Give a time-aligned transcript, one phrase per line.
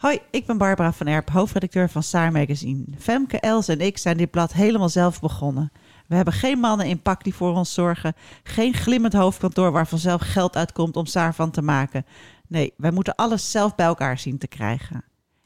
[0.00, 2.84] Hoi, ik ben Barbara van Erp, hoofdredacteur van Saar Magazine.
[2.98, 5.72] Femke, Els en ik zijn dit blad helemaal zelf begonnen.
[6.06, 10.20] We hebben geen mannen in pak die voor ons zorgen, geen glimmend hoofdkantoor waar vanzelf
[10.20, 12.06] geld uitkomt om Saar van te maken.
[12.48, 15.04] Nee, wij moeten alles zelf bij elkaar zien te krijgen.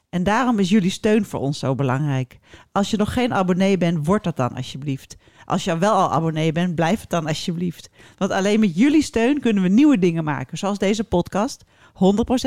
[0.09, 2.39] En daarom is jullie steun voor ons zo belangrijk.
[2.71, 5.17] Als je nog geen abonnee bent, word dat dan alsjeblieft.
[5.45, 7.89] Als je wel al abonnee bent, blijf het dan alsjeblieft.
[8.17, 11.65] Want alleen met jullie steun kunnen we nieuwe dingen maken, zoals deze podcast.
[11.95, 11.97] 100%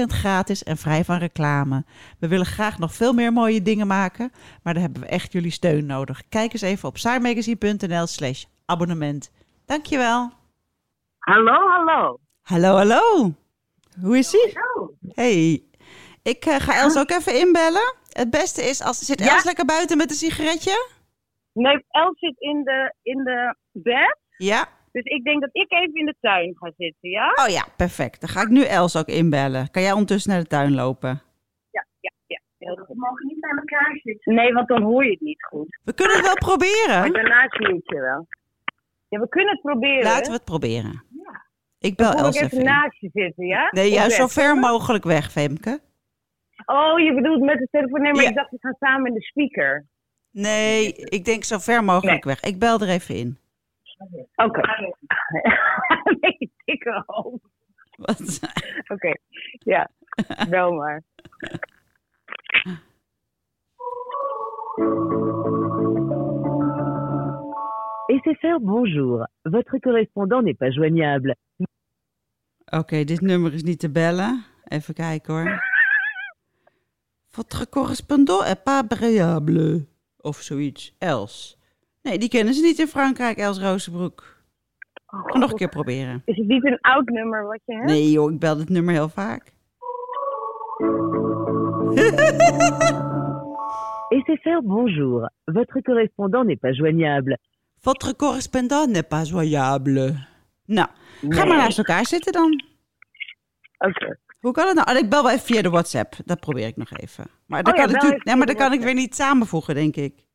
[0.06, 1.84] gratis en vrij van reclame.
[2.18, 5.50] We willen graag nog veel meer mooie dingen maken, maar daar hebben we echt jullie
[5.50, 6.22] steun nodig.
[6.28, 9.32] Kijk eens even op saarmagazine.nl slash abonnement.
[9.66, 10.30] Dankjewel.
[11.18, 12.18] Hallo, hallo.
[12.42, 13.34] Hallo, hallo.
[14.00, 14.52] Hoe is ie?
[15.14, 15.62] Hey,
[16.22, 17.94] ik eh, ga Els ook even inbellen.
[18.12, 19.34] Het beste is als zit Ja.
[19.34, 20.88] Els lekker buiten met een sigaretje.
[21.52, 24.18] Nee, Els zit in de, in de bed.
[24.36, 24.68] Ja.
[24.92, 27.32] Dus ik denk dat ik even in de tuin ga zitten, ja?
[27.44, 28.20] Oh ja, perfect.
[28.20, 29.70] Dan ga ik nu Els ook inbellen.
[29.70, 31.22] Kan jij ondertussen naar de tuin lopen?
[31.70, 32.40] Ja, ja, ja.
[32.58, 32.86] Heel goed.
[32.86, 34.34] We mogen niet bij elkaar zitten.
[34.34, 35.78] Nee, want dan hoor je het niet goed.
[35.84, 37.12] We kunnen het wel Maar proberen.
[37.12, 38.26] daarna zie ik je wel.
[39.08, 40.02] Ja, we kunnen het proberen.
[40.04, 41.02] Laten we het proberen.
[41.80, 42.64] Ik Dan bel Els ik even even in.
[42.74, 43.68] naast je zitten, ja?
[43.70, 45.80] Nee, juist zo ver mogelijk weg, Femke.
[46.66, 48.00] Oh, je bedoelt met de telefoon.
[48.00, 48.28] Nee, maar Ja.
[48.28, 49.86] ik dacht, we gaan samen in de speaker.
[50.30, 52.40] Nee, ik denk zo ver mogelijk weg.
[52.40, 53.38] Ik bel er even in.
[54.34, 54.60] Oké.
[56.20, 57.44] nee, dikke hoofd.
[57.96, 58.40] Wat?
[58.94, 59.12] Oké,
[59.58, 59.90] ja.
[60.48, 61.02] Wel maar.
[68.06, 69.26] SFR, bonjour.
[69.42, 71.36] Votre correspondant n'est pas joignable.
[72.70, 74.44] Oké, dit nummer is niet te bellen.
[74.64, 75.62] Even kijken hoor.
[77.36, 79.86] Votre correspondant est pas variable.
[80.16, 80.94] Of zoiets.
[80.98, 81.57] Els.
[82.08, 84.36] Nee, die kennen ze niet in Frankrijk, Els Rozenbroek.
[85.06, 86.22] Ga nog een keer proberen.
[86.24, 87.86] Is het niet een oud nummer wat je hebt?
[87.86, 89.42] Nee joh, ik bel dit nummer heel vaak.
[94.24, 95.30] SFR, bonjour.
[95.44, 97.38] Votre correspondant n'est pas joignable.
[97.80, 100.26] Votre correspondant n'est pas joignable.
[100.64, 100.88] Nou,
[101.28, 102.62] ga maar naast elkaar zitten dan.
[103.78, 104.18] Oké.
[104.40, 104.90] Hoe kan het nou?
[104.90, 106.14] Oh, ik bel wel even via de WhatsApp.
[106.24, 107.24] Dat probeer ik nog even.
[107.46, 109.96] Maar dan Oh ja, kan, ik, nee, maar de kan ik weer niet samenvoegen, denk
[109.96, 110.26] ik.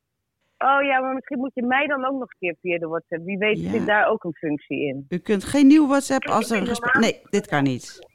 [0.64, 3.24] Oh ja, maar misschien moet je mij dan ook nog een keer via de WhatsApp.
[3.26, 3.72] Wie weet Ja.
[3.72, 5.06] zit daar ook een functie in.
[5.10, 6.94] U kunt geen nieuw WhatsApp als er een gesprek...
[7.00, 8.08] Nee, dit kan niet.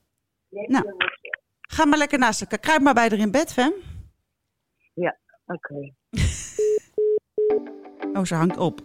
[0.48, 0.84] Nou,
[1.60, 2.58] ga maar lekker naast elkaar.
[2.58, 3.72] Kruip maar bij er in bed, Fem.
[4.94, 5.74] Ja, oké.
[8.12, 8.80] Oh, ze hangt op.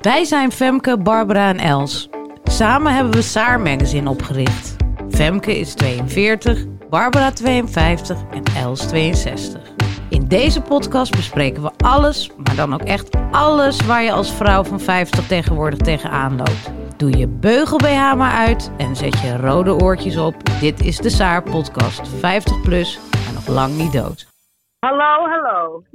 [0.00, 2.08] Wij zijn Femke, Barbara en Els.
[2.44, 4.76] Samen hebben we Saar Magazine opgericht.
[5.18, 9.72] Femke is 42, Barbara 52 en Els 62.
[10.10, 14.64] In deze podcast bespreken we alles, maar dan ook echt alles waar je als vrouw
[14.64, 16.70] van 50 tegenwoordig tegenaan loopt.
[16.96, 20.34] Doe je beugel BH maar uit en zet je rode oortjes op.
[20.60, 22.08] Dit is de Saar podcast.
[22.08, 22.98] 50 plus
[23.28, 24.26] en nog lang niet dood.
[24.78, 25.82] Hallo, hallo.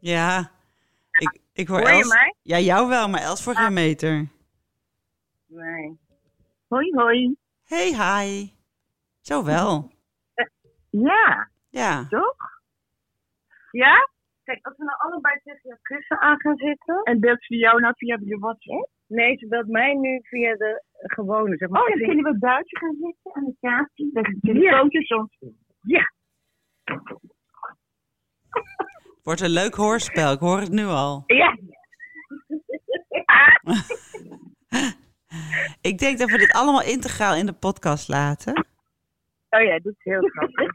[0.00, 0.50] Ja,
[1.10, 2.08] ik, ik hoor, Hoor je Els...
[2.08, 2.34] mij?
[2.42, 4.28] Ja, jou wel, maar Els voor geen meter.
[5.46, 5.98] Nee.
[6.68, 7.36] Hoi, hoi.
[7.64, 8.50] Hey, hi.
[9.20, 9.90] Zo wel.
[10.90, 12.06] Ja, Ja.
[12.08, 12.36] toch?
[13.70, 14.08] Ja?
[14.44, 17.02] Kijk, als we nou allebei tegen je kussen aan gaan zitten.
[17.02, 18.90] En belt ze jou nou via je WhatsApp?
[19.06, 21.82] Nee, ze belt mij nu via de gewone, zeg maar.
[21.82, 23.54] Oh, dan kunnen we buiten gaan zitten aan de
[23.94, 25.04] is de ja.
[25.04, 25.38] soms.
[25.80, 26.12] Ja.
[29.22, 30.32] Wordt een leuk hoorspel.
[30.32, 31.24] Ik hoor het nu al.
[31.26, 31.56] Ja.
[35.90, 38.66] Ik denk dat we dit allemaal integraal in de podcast laten.
[39.50, 40.70] Oh ja, dat is heel grappig.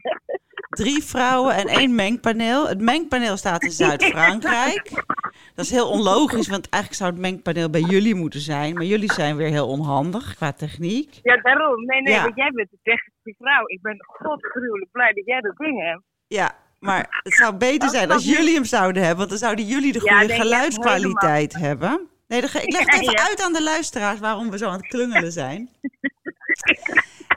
[0.68, 2.68] Drie vrouwen en één mengpaneel.
[2.68, 4.90] Het mengpaneel staat in Zuid-Frankrijk.
[5.54, 8.74] Dat is heel onlogisch, want eigenlijk zou het mengpaneel bij jullie moeten zijn.
[8.74, 11.18] Maar jullie zijn weer heel onhandig qua techniek.
[11.22, 11.84] Ja, daarom.
[11.84, 12.22] Nee, nee, Ja.
[12.22, 13.62] want jij bent de technische vrouw.
[13.66, 16.02] Ik ben godgruwelijk blij dat jij dat ding hebt.
[16.26, 19.18] Ja, maar het zou beter zijn als jullie hem zouden hebben.
[19.18, 22.08] Want dan zouden jullie de Ja, goede nee, geluidskwaliteit hebben.
[22.32, 23.26] Nee, ik leg het even ja.
[23.28, 25.68] uit aan de luisteraars waarom we zo aan het klungelen zijn.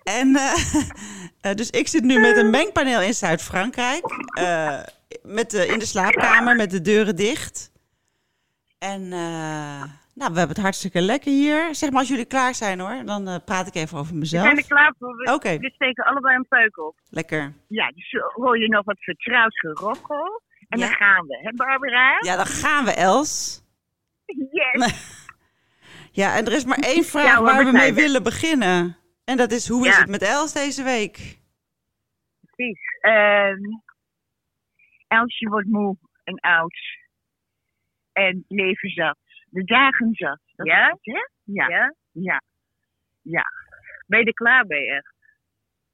[0.04, 0.54] En eh,
[1.42, 4.04] eh, dus ik zit nu met een mengpaneel in Zuid-Frankrijk.
[4.34, 4.80] eh,
[5.24, 7.72] met de, in de slaapkamer met de deuren dicht.
[8.80, 9.84] En uh,
[10.14, 11.76] nou, we hebben het hartstikke lekker hier.
[11.76, 14.44] Zeg maar als jullie klaar zijn hoor, dan praat ik even over mezelf.
[14.44, 15.16] We zijn er klaar voor.
[15.16, 15.60] We, okay.
[15.60, 16.96] we steken allebei een peuk op.
[17.10, 17.54] Lekker.
[17.68, 20.42] Ja, dus hoor je nog wat vertrouwd gerochel.
[20.70, 20.86] En Ja.
[20.86, 22.18] dan gaan we, hè Barbara?
[22.20, 23.64] Ja, dan gaan we Els.
[24.52, 25.24] Yes.
[26.12, 28.98] Ja, en er is maar één vraag Ja, waar we mee willen beginnen.
[29.26, 31.40] En dat is, hoe is het met Els deze week?
[32.42, 32.80] Precies.
[33.02, 33.62] Ehm
[35.08, 36.78] Elsje wordt moe en oud.
[38.12, 39.18] En leven zat.
[39.50, 40.40] De dagen zat.
[40.56, 40.86] Dat Ja?
[40.88, 41.22] is het, hè?
[41.44, 41.68] Ja.
[41.68, 41.96] Ja?
[42.12, 42.42] Ja.
[43.22, 43.44] Ja.
[44.08, 45.14] Ben je er klaar mee echt?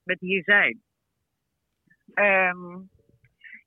[0.04, 0.81] Met hier zijn?
[2.13, 2.80] Ehm,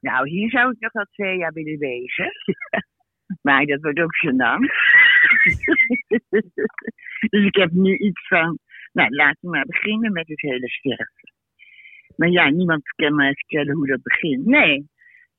[0.00, 2.30] nou, hier zou ik nog wel twee jaar willen wezen.
[3.44, 4.66] maar dat wordt ook gênant.
[7.30, 8.58] dus ik heb nu iets van,
[8.92, 11.32] nou, laten we maar beginnen met het hele sterven.
[12.16, 14.46] Maar ja, niemand kan mij vertellen hoe dat begint.
[14.46, 14.86] Nee.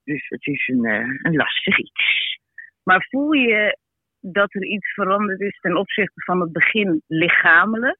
[0.03, 2.39] Dus het is een, eh, een lastig iets.
[2.83, 3.77] Maar voel je
[4.19, 7.99] dat er iets veranderd is ten opzichte van het begin lichamelijk?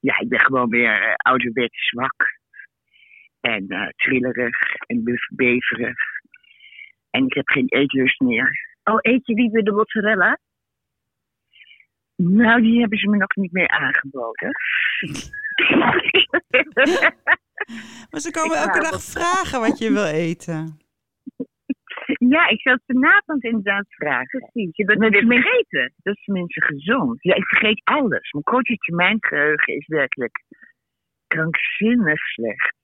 [0.00, 2.38] Ja, ik ben gewoon weer ouderwets zwak.
[3.40, 5.98] En eh, trillerig en be- beverig.
[7.10, 8.68] En ik heb geen eetlust meer.
[8.84, 10.38] Oh, eet je niet meer de mozzarella?
[12.16, 14.50] Nou, die hebben ze me nog niet meer aangeboden.
[18.10, 20.78] Maar ze komen elke dag vragen wat je wil eten.
[22.34, 24.40] ja, ik zal het vanavond inderdaad vragen.
[24.40, 25.92] Precies, je bent is- vergeten.
[26.02, 27.22] Dat is tenminste gezond.
[27.22, 28.32] Ja, ik vergeet alles.
[28.32, 30.42] Mijn korte termijn geheugen is werkelijk
[31.26, 32.74] krankzinnig slecht.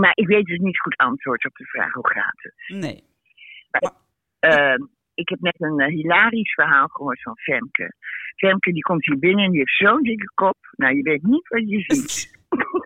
[0.00, 2.54] Maar ik weet dus niet goed antwoord op de vraag hoe gaat het.
[2.66, 3.04] Nee.
[4.38, 4.82] Ehm,
[5.14, 7.94] ik heb net een eh, hilarisch verhaal gehoord van Femke.
[8.36, 10.56] Femke die komt hier binnen en die heeft zo'n dikke kop.
[10.70, 12.38] Nou, je weet niet wat je ziet.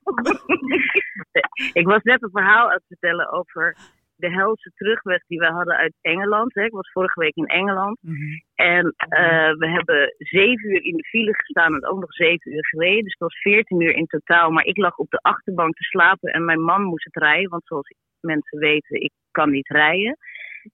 [1.81, 3.77] Ik was net een verhaal aan het vertellen over
[4.25, 6.55] de helse terugweg die we hadden uit Engeland.
[6.55, 6.65] Hè.
[6.65, 7.99] Ik was vorige week in Engeland.
[8.01, 8.39] Mhm.
[8.55, 12.67] En eh, we hebben zeven uur in de file gestaan en ook nog zeven uur
[12.67, 13.03] gereden.
[13.03, 14.51] Dus het was veertien uur in totaal.
[14.51, 17.51] Maar ik lag op de achterbank te slapen en mijn man moest het rijden.
[17.51, 20.17] Want zoals mensen weten, ik kan niet rijden.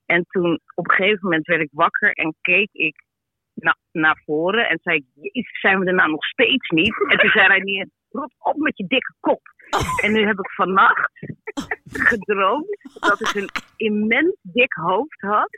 [0.06, 3.04] En toen op een gegeven moment werd ik wakker en keek ik
[3.54, 4.68] na- naar voren.
[4.68, 6.94] En zei ik, "Jezus, zijn we er nou nog steeds niet?
[7.10, 9.40] En toen zei hij niet, rot op met je dikke kop.
[10.02, 11.10] En nu heb ik vannacht
[11.92, 15.50] gedroomd dat ik een immens dik hoofd had.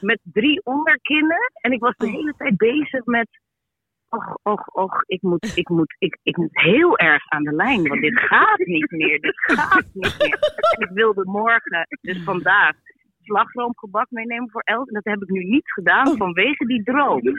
[0.00, 1.52] Met drie onderkinnen.
[1.60, 3.28] En ik was de hele tijd bezig met.
[4.08, 7.88] Och, och, och, ik moet, ik, moet, ik, ik moet heel erg aan de lijn,
[7.88, 9.20] want dit gaat niet meer.
[9.20, 10.38] Dit gaat niet meer.
[10.78, 12.76] En ik wilde morgen, dus vandaag,
[13.22, 14.88] slagroomgebak meenemen voor Els.
[14.88, 17.22] En dat heb ik nu niet gedaan vanwege die droom.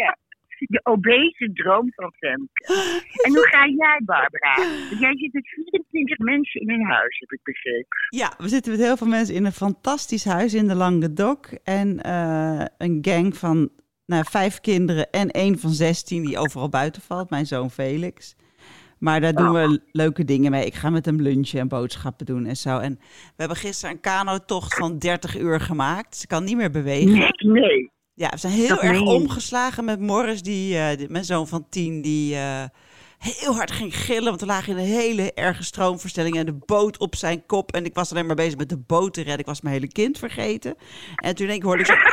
[0.00, 0.16] ja.
[0.58, 2.64] De obese droom van Femke.
[3.26, 4.54] En hoe ga jij, Barbara?
[4.88, 7.98] Want Jij zit met 24 mensen in een huis, heb ik begrepen.
[8.08, 11.46] Ja, we zitten met heel veel mensen in een fantastisch huis in de Languedoc.
[11.64, 13.70] En eh, een gang van
[14.06, 17.30] nou, vijf kinderen en één van 16 die overal buiten valt.
[17.30, 18.36] Mijn zoon Felix.
[18.98, 20.66] Maar daar doen we leuke dingen mee.
[20.66, 22.78] Ik ga met hem lunchen en boodschappen doen en zo.
[22.78, 26.16] En we hebben gisteren een kanotocht van 30 uur gemaakt.
[26.16, 27.12] Ze kan niet meer bewegen.
[27.12, 27.94] Nee, nee.
[28.16, 31.48] Ja, we zijn heel Dat erg meen omgeslagen met Morris, die, eh, die- mijn zoon
[31.48, 32.64] van tien, die eh,
[33.18, 34.24] heel hard ging gillen.
[34.24, 37.72] Want we lagen in een hele erge stroomverstelling en de boot op zijn kop.
[37.72, 39.38] En ik was alleen maar bezig met de boot te redden.
[39.38, 40.74] Ik was mijn hele kind vergeten.
[41.16, 41.94] En toen denk ik, hoorde ik zo...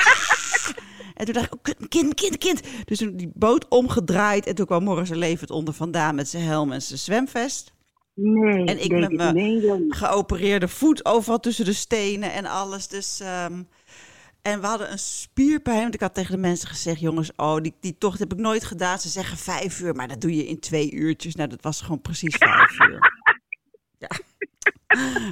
[1.13, 2.62] En toen dacht ik, oh, kind, kind, kind.
[2.86, 4.45] Dus toen die boot omgedraaid.
[4.45, 7.74] En toen kwam Morris er levend onder vandaan met zijn helm en zijn zwemvest.
[8.15, 12.88] Nee, En ik met mijn geopereerde voet overal tussen de stenen en alles.
[12.88, 13.63] Dus, ehm,
[14.43, 15.81] en we hadden een spierpijn.
[15.81, 18.63] Want ik had tegen de mensen gezegd: jongens, oh, die, die tocht heb ik nooit
[18.63, 19.00] gedaan.
[19.00, 21.35] Ze zeggen vijf uur, maar dat doe je in twee uurtjes.
[21.35, 23.12] Nou, dat was gewoon precies vijf uur.
[23.97, 24.09] Ja.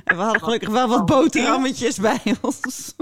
[0.03, 2.95] En we hadden gelukkig wel wat boterhammetjes bij ons.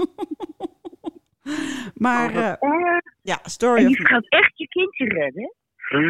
[1.94, 5.54] maar Eh, ja, story en je gaat echt je kindje redden?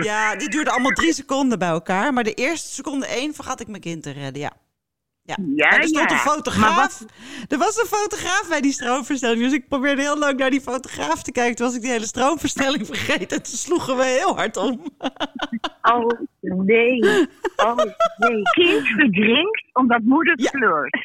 [0.03, 2.13] ja, die duurde allemaal drie seconden bij elkaar.
[2.13, 4.53] Maar de eerste seconde één vergat ik mijn kind te redden, ja.
[5.37, 6.17] Ja, Ja, er stond ja.
[6.17, 7.05] een fotograaf.
[7.49, 9.41] Er was een fotograaf bij die stroomverstelling.
[9.43, 11.57] Dus ik probeerde heel lang naar die fotograaf te kijken.
[11.57, 13.37] Toen was ik die hele stroomverstelling vergeten.
[13.37, 14.81] En toen sloegen we heel hard om.
[15.83, 16.07] Oh,
[16.41, 17.01] nee.
[17.57, 17.77] Oh,
[18.17, 18.43] nee.
[18.43, 20.49] Kind verdrinkt omdat moeder Ja.
[20.51, 20.99] flirt.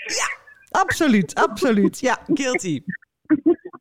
[0.70, 2.00] Absoluut, absoluut.
[2.00, 2.82] Ja, guilty.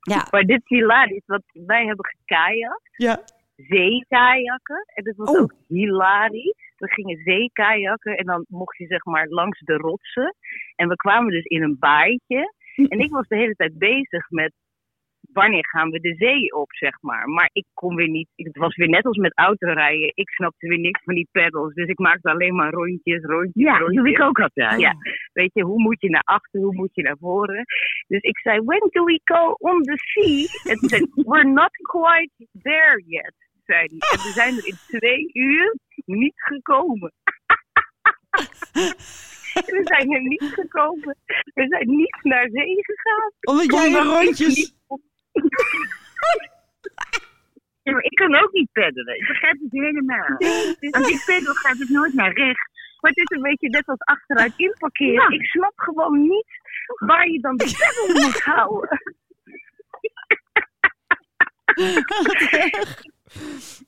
[0.01, 2.81] Ja, Maar dit is hilarisch, want wij hebben gekajakt.
[2.97, 3.23] ja.
[3.57, 4.85] zeekajakken.
[4.95, 5.41] En dat was Oh.
[5.41, 6.64] ook hilarisch.
[6.85, 10.35] We gingen zeekajakken en dan mocht je zeg maar langs de rotsen.
[10.77, 12.53] En we kwamen dus in een baaitje.
[12.93, 14.53] En ik was de hele tijd bezig met
[15.33, 17.29] wanneer gaan we de zee op, zeg maar.
[17.29, 20.13] Maar ik kon weer niet, het was weer net als met autorijden.
[20.15, 21.75] Ik snapte weer niks van die pedals.
[21.75, 24.03] Dus ik maakte alleen maar rondjes, rondjes, Ja, rondjes.
[24.03, 24.81] doe ik ook altijd.
[24.81, 24.95] Ja,
[25.33, 27.65] weet je, hoe moet je naar achter, hoe moet je naar voren?
[28.07, 30.71] Dus ik zei, when do we go on the sea?
[30.73, 32.31] En toen zei we're not quite
[32.63, 33.99] there yet, zei hij.
[34.19, 37.13] En we zijn er in twee uur niet gekomen.
[39.75, 41.17] we zijn er niet gekomen.
[41.55, 43.31] We zijn niet naar zee gegaan.
[43.41, 44.57] Omdat jij ik rondjes...
[44.57, 44.75] niet-
[47.83, 49.15] Ja, maar ik kan ook niet peddelen.
[49.21, 50.29] Ik begrijp het helemaal.
[50.91, 52.73] Want die peddel gaat dus nooit naar rechts.
[53.01, 55.33] Maar het is een beetje net als achteruit inparkeren.
[55.33, 56.47] Ik snap gewoon niet
[56.99, 59.03] waar je dan de pedal moet houden.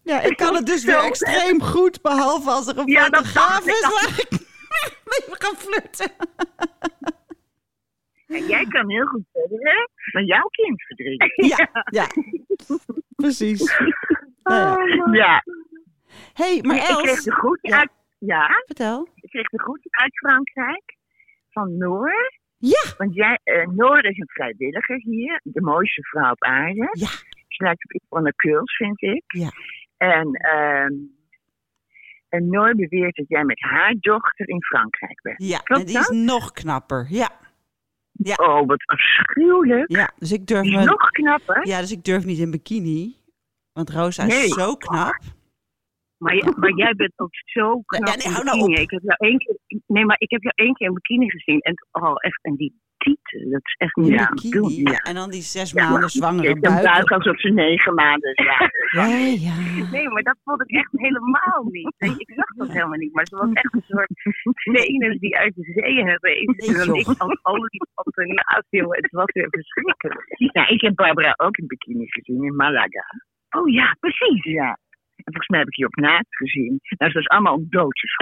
[0.03, 3.81] Ja, ik kan het dus weer extreem goed, behalve als er een Ja, fotograaf is
[3.81, 4.31] waar ik
[5.11, 6.11] mee gaan flirten.
[8.27, 11.33] En jij kan heel goed peddelen, maar jouw kind verdriet.
[11.37, 11.69] Ja,
[12.01, 12.07] ja.
[13.17, 13.79] Precies.
[14.43, 14.77] Ja.
[15.13, 15.43] Ja.
[16.33, 17.79] hey, maar ik kreeg Els, de groeten Ja.
[17.79, 17.91] uit...
[18.19, 19.09] Ja, vertel.
[19.15, 20.97] ik kreeg de groeten uit Frankrijk.
[21.51, 22.33] Van Noor.
[22.59, 22.83] Ja.
[22.99, 25.41] Want jij, eh, Noor is een vrijwilliger hier.
[25.43, 26.89] De mooiste vrouw op aarde.
[26.93, 27.09] Ja.
[27.59, 29.23] Lijkt op Yvonne Kuls, vind ik.
[29.27, 29.51] Ja.
[29.97, 30.93] En, ehm
[32.29, 35.43] en Noor beweert dat jij met haar dochter in Frankrijk bent.
[35.45, 36.17] Ja, Klopt en die is dat?
[36.17, 37.07] nog knapper.
[37.09, 37.31] Ja.
[38.37, 39.91] Oh, wat afschuwelijk.
[39.93, 40.85] ja, dus ik durf is me...
[40.85, 41.67] nog knapper.
[41.67, 43.15] Ja, dus ik durf niet in bikini.
[43.73, 44.49] Want Rosa is Nee.
[44.49, 45.15] zo knap.
[46.17, 48.69] Maar, jij- maar jij bent ook zo knap Ja, nee, hou nou op.
[48.69, 51.61] Ik heb jou één keer, nee, maar ik heb jou één keer in bikini gezien.
[51.61, 54.51] En, oh, echt, en die tieten, dat is echt niet In Ja, bikini.
[54.85, 54.99] doe- ja.
[54.99, 57.11] En dan die zes Ja, maanden zwangere Je hebt een buik buik.
[57.11, 58.45] alsof ze negen maanden is.
[58.97, 59.07] Ja,
[59.49, 59.55] ja.
[59.91, 61.95] Nee, maar dat vond ik echt helemaal niet.
[61.99, 63.13] Nee, Ik zag dat helemaal niet.
[63.15, 64.09] Maar ze was echt een soort
[64.55, 66.47] venus die uit de zee herrees.
[66.47, 66.99] Nee, en joh.
[66.99, 67.07] ik
[67.95, 68.97] als ernaast, jongen.
[69.03, 70.35] Het was weer verschrikkelijk.
[70.53, 73.05] Ja, ik heb Barbara ook in bikini gezien in Malaga.
[73.51, 74.45] Oh ja, precies.
[74.45, 74.79] Ja.
[75.17, 76.81] En volgens mij heb ik je op naakt gezien.
[76.99, 78.15] Nou, ze was allemaal op doodjes.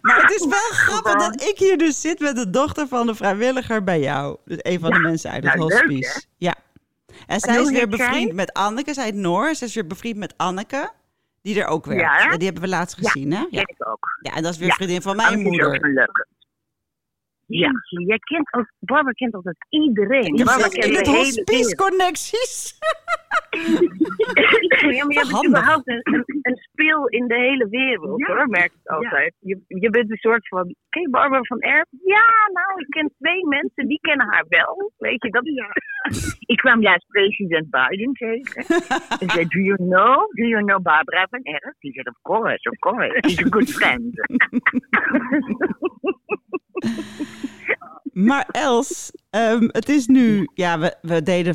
[0.00, 3.14] Maar het is wel grappig dat ik hier dus zit met de dochter van de
[3.14, 4.36] vrijwilliger bij jou.
[4.44, 6.22] Dus een van de mensen uit het nou, leuk, hospice.
[6.36, 6.54] ja.
[7.26, 8.94] En zij is weer bevriend met Anneke.
[8.94, 9.54] Zij Noor.
[9.54, 10.90] Zij is weer bevriend met Anneke.
[11.42, 12.22] Die er ook werkt.
[12.22, 12.36] Ja.
[12.36, 13.44] Die hebben we laatst gezien, hè?
[13.50, 13.60] Ja.
[13.60, 14.18] Ik ook.
[14.20, 15.80] ja, en dat is weer vriendin van mijn is moeder.
[15.80, 16.26] leuke.
[17.56, 17.70] Ja.
[18.06, 20.36] Jij kent ook, Barbara kent altijd iedereen.
[20.36, 21.10] Je Barbara kent de
[21.44, 22.64] hele connecties.
[24.90, 25.48] Ja, maar je bent Handig.
[25.48, 28.34] überhaupt een, een, een speel in de hele wereld, Ja.
[28.34, 29.34] hoor, merk ik altijd.
[29.38, 31.86] Je, je bent een soort van, je Barbara van Erp?
[32.04, 34.92] Ja, nou, ik ken twee mensen, die kennen haar wel.
[34.96, 35.42] Weet je, dat.
[36.54, 38.64] Ik kwam juist president Biden tegen.
[39.20, 40.16] En zei, do you know?
[40.34, 41.74] Do you know Barbara van Erp?
[41.78, 43.18] Die zei, of course, of course.
[43.28, 44.14] She's a good friend.
[48.12, 50.48] Maar Els, ehm, het is nu...
[50.54, 51.54] Ja, we, we deden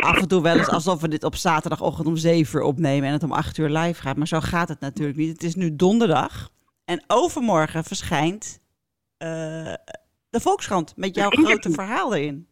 [0.00, 3.06] af en toe wel eens alsof we dit op zaterdagochtend om 7 uur opnemen...
[3.08, 4.16] en het om 8 uur live gaat.
[4.16, 5.32] Maar zo gaat het natuurlijk niet.
[5.32, 6.50] Het is nu donderdag.
[6.84, 8.60] En overmorgen verschijnt
[9.16, 9.28] eh,
[10.30, 12.46] de Volkskrant met jouw grote verhaal erin.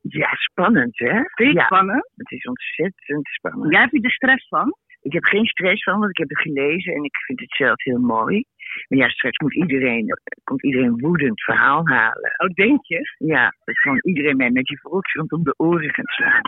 [0.00, 1.12] Ja, spannend, hè?
[1.14, 2.10] Vind je het Ja, spannend?
[2.16, 3.72] het is ontzettend spannend.
[3.72, 4.76] Jij hebt je er stress van?
[5.04, 7.82] Ik heb geen stress van, want ik heb het gelezen en ik vind het zelf
[7.82, 8.44] heel mooi.
[8.88, 10.06] Maar ja, straks moet iedereen,
[10.44, 12.34] komt iedereen woedend verhaal halen.
[12.36, 13.00] Oh, denk je?
[13.18, 16.42] Ja, dat kan iedereen mij met je volkskrant om de oren gaan slaan.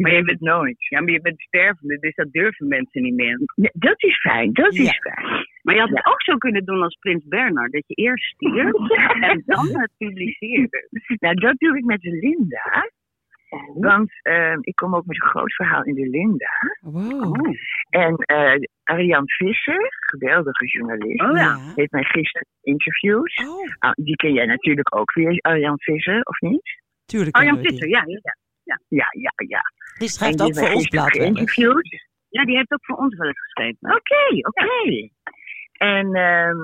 [0.00, 0.76] Maar je bent nooit.
[0.88, 3.38] Ja, maar je bent stervende, dus dat durven mensen niet meer.
[3.54, 4.82] Ja, dat is fijn, dat Ja.
[4.82, 5.46] is fijn.
[5.62, 8.72] Maar je had het ook zo kunnen doen als Prins Bernard, dat je eerst stierf
[9.20, 10.88] en dan het publiceerde.
[11.18, 12.90] Nou, dat doe ik met Linda.
[13.74, 16.50] Want eh, ik kom ook met een groot verhaal in de Linda.
[16.80, 17.54] Wow.
[17.90, 21.58] En eh Arjan Visser, geweldige journalist, Oh ja.
[21.74, 23.42] heeft mij gisteren interviewd.
[23.48, 26.80] Oh, Ah, die ken jij natuurlijk ook weer, Arjan Visser, of niet?
[27.06, 27.36] tuurlijk.
[27.36, 27.58] Die.
[27.58, 28.36] Visser, ja, ja.
[28.88, 29.60] Ja, ja, ja.
[29.98, 32.06] Die En schrijft die ook voor ons geïnterviewd.
[32.28, 33.78] Ja, die heeft ook voor ons wel eens geschreven.
[33.80, 35.08] Oké, oké.
[35.72, 36.56] En ehm,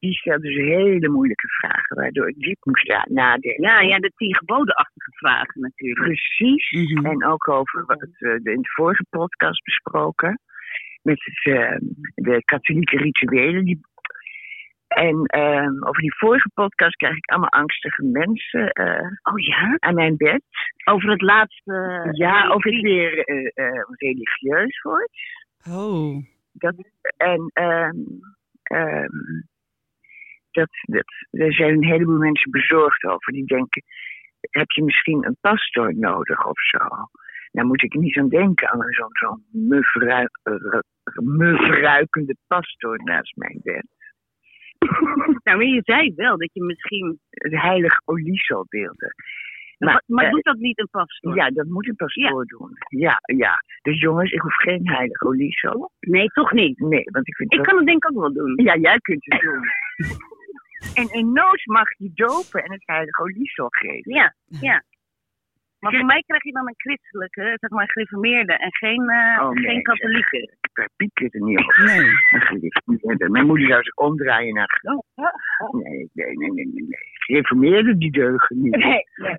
[0.00, 3.62] die stelde dus hele moeilijke vragen, waardoor ik diep moest na- nadenken.
[3.62, 6.06] Ja, ja, de tien gebodenachtige vragen natuurlijk.
[6.06, 6.70] Precies.
[6.70, 7.06] Mhm.
[7.06, 10.40] En ook over wat we in de vorige podcast besproken.
[11.02, 11.76] Met het, eh,
[12.14, 13.64] de katholieke rituelen.
[13.64, 13.80] Die...
[14.88, 19.76] En ehm, over die vorige podcast krijg ik allemaal angstige mensen eh, Oh ja?
[19.78, 20.42] aan mijn bed.
[20.84, 22.08] Over het laatste...
[22.12, 25.10] ja, eh, of ik weer eh, eh, religieus word.
[25.68, 26.24] Oh.
[26.52, 26.74] Dat,
[27.16, 27.96] en ehm,
[28.62, 29.42] ehm,
[30.50, 33.32] dat, dat, er zijn een heleboel mensen bezorgd over.
[33.32, 33.82] Die denken,
[34.40, 36.78] heb je misschien een pastoor nodig of zo?
[37.52, 40.78] Nou moet ik niet aan denken aan zo'n zo'n mufrui- eh,
[41.14, 43.86] mufruikende pastoor naast mijn bed.
[45.44, 47.20] Nou, maar je zei wel dat je misschien...
[47.30, 49.14] Het heilige oliesolbeelden.
[49.78, 51.34] Maar, Maar, maar eh, doet dat niet een pastoor?
[51.36, 52.70] Ja, dat moet een pastoor doen.
[52.88, 53.62] Ja, ja.
[53.82, 55.90] Dus jongens, ik hoef geen heilige oliesol.
[56.00, 56.78] Nee, toch niet.
[56.78, 58.52] Nee, want ik vind Ik dat- kan het denk ik ook wel doen.
[58.64, 59.62] Ja, jij kunt het doen.
[60.94, 64.14] en in nood mag je dopen en het heilige oliesol geven.
[64.14, 64.82] Ja, ja.
[65.78, 69.50] Maar voor mij krijg je dan een christelijke, zeg maar gereformeerde en geen, eh, Oh,
[69.50, 69.64] nee.
[69.64, 70.54] geen katholieke.
[70.96, 71.76] Piep je er niet op.
[71.86, 72.06] Nee.
[72.30, 73.28] Een gereformeerde.
[73.30, 74.80] Mijn moeder zou zich omdraaien naar.
[75.72, 76.72] Nee, nee, nee, nee, nee.
[76.74, 76.98] nee.
[77.12, 78.76] Gereformeerden die deugen niet.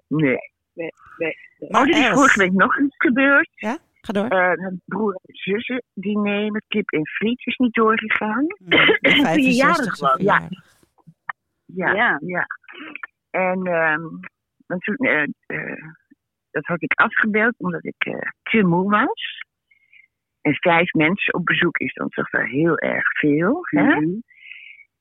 [0.08, 0.38] nee.
[0.74, 1.36] Nee.
[1.70, 3.50] Maar oh, er is vorige week nog iets gebeurd.
[3.56, 4.28] Ja, ga door.
[4.28, 8.46] Eh, broer en zussen diner met kip en friet is niet doorgegaan.
[8.60, 8.72] Mm,
[9.40, 10.16] jarig 65ste was.
[10.18, 10.50] Ja.
[11.74, 12.20] Ja, Ja.
[12.22, 12.46] ja.
[13.30, 13.64] En
[14.72, 15.84] want toen, eh, eh,
[16.52, 19.44] dat had ik afgebeld omdat ik eh, te moe was.
[20.42, 23.60] En vijf mensen op bezoek is dan toch wel heel erg veel.
[23.62, 23.84] Hè?
[23.84, 24.20] Mhm.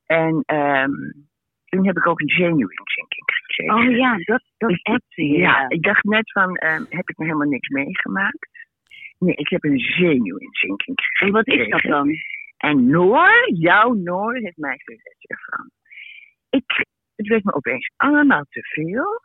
[0.07, 0.93] En ehm,
[1.65, 3.75] toen heb ik ook een zenuwinzinking gekregen.
[3.75, 5.00] Oh ja, dat, dat Ik-.
[5.15, 8.49] Ja, ik dacht net van, ehm, heb ik nog helemaal niks meegemaakt?
[9.19, 11.27] Nee, ik heb een zenuwinzinking gekregen.
[11.27, 12.11] En wat is dat dan?
[12.57, 15.71] En Noor, jouw Noor, heeft mij gered ervan.
[16.50, 19.23] Ik, het werd me opeens allemaal te veel.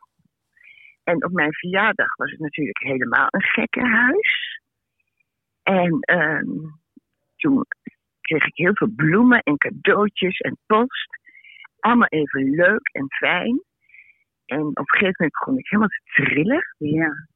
[1.03, 4.59] En op mijn verjaardag was het natuurlijk helemaal een gekkenhuis.
[5.63, 6.49] En ehm,
[7.35, 7.65] toen
[8.21, 11.07] kreeg ik heel veel bloemen en cadeautjes en post.
[11.79, 13.63] Allemaal even leuk en fijn.
[14.45, 17.27] En op een gegeven moment begon ik helemaal te trillen, Ja.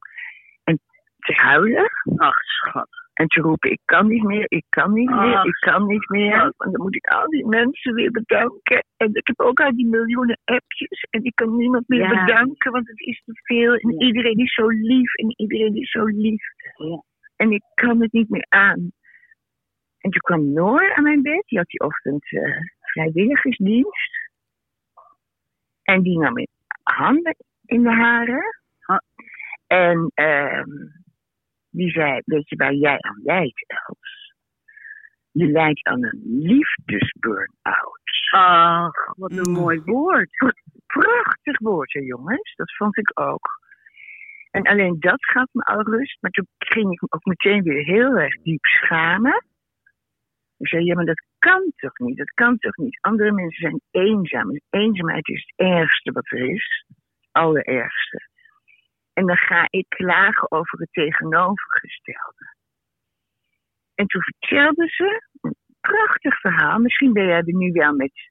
[1.20, 1.90] te huilen.
[2.16, 2.99] Ach, schat.
[3.20, 6.08] En te roepen, ik kan niet meer, ik kan niet meer, Ach, ik kan niet
[6.08, 6.38] meer.
[6.56, 8.84] Want dan moet ik al die mensen weer bedanken.
[8.96, 11.06] En ik heb ook al die miljoenen appjes.
[11.10, 12.24] En ik kan niemand meer Ja.
[12.24, 13.74] bedanken, want het is te veel.
[13.74, 14.06] En Ja.
[14.06, 16.42] iedereen is zo lief en iedereen is zo lief.
[16.76, 17.02] Ja.
[17.36, 18.92] En ik kan het niet meer aan.
[19.98, 21.42] En toen kwam Noor aan mijn bed.
[21.46, 24.30] Die had die ochtend eh, vrijwilligersdienst.
[25.82, 26.48] En die nam mijn
[26.82, 28.44] handen in de haren.
[28.78, 29.02] Ha-
[29.66, 30.68] En ehm,
[31.70, 34.32] die zei, weet je waar jij aan lijdt, Els?
[35.30, 37.98] Je lijdt aan een liefdesburn-out.
[38.30, 39.52] Ach, wat een Mm.
[39.52, 40.30] mooi woord.
[40.86, 42.54] Prachtig woord, hè, jongens.
[42.56, 43.48] Dat vond ik ook.
[44.50, 46.16] En alleen dat gaf me al rust.
[46.20, 49.44] Maar toen ging ik me ook meteen weer heel erg diep schamen.
[50.58, 52.16] Ik zei, ja, maar dat kan toch niet?
[52.16, 52.98] Dat kan toch niet?
[53.00, 54.50] Andere mensen zijn eenzaam.
[54.50, 56.84] En eenzaamheid is het ergste wat er is.
[56.88, 58.28] Het allerergste.
[59.20, 62.54] En dan ga ik klagen over het tegenovergestelde.
[63.94, 66.78] En toen vertelde ze een prachtig verhaal.
[66.78, 68.30] Misschien ben jij er nu wel met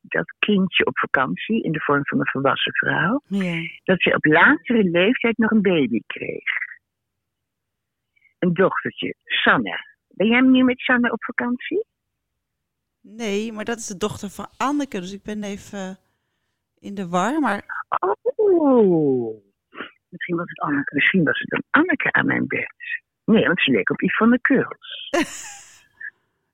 [0.00, 3.20] dat kindje op vakantie in de vorm van een volwassen vrouw.
[3.26, 3.68] Ja.
[3.84, 6.50] Dat ze op latere leeftijd nog een baby kreeg.
[8.38, 9.96] Een dochtertje, Sanne.
[10.08, 11.84] Ben jij nu met Sanne op vakantie?
[13.00, 15.98] Nee, maar dat is de dochter van Anneke, dus ik ben even
[16.78, 17.40] in de war.
[17.40, 17.86] Maar
[18.36, 19.47] Oh,
[20.08, 20.94] Misschien was het Anneke.
[20.94, 22.72] misschien was het een Anneke aan mijn bed.
[23.24, 25.08] Nee, want ze leek op Yvonne Keuls.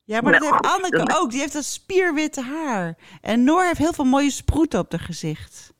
[0.06, 1.30] Ja, maar dat Nou, heeft Anneke dan- ook.
[1.30, 2.94] Die heeft dat spierwitte haar.
[3.20, 5.74] En Noor heeft heel veel mooie sproeten op haar gezicht.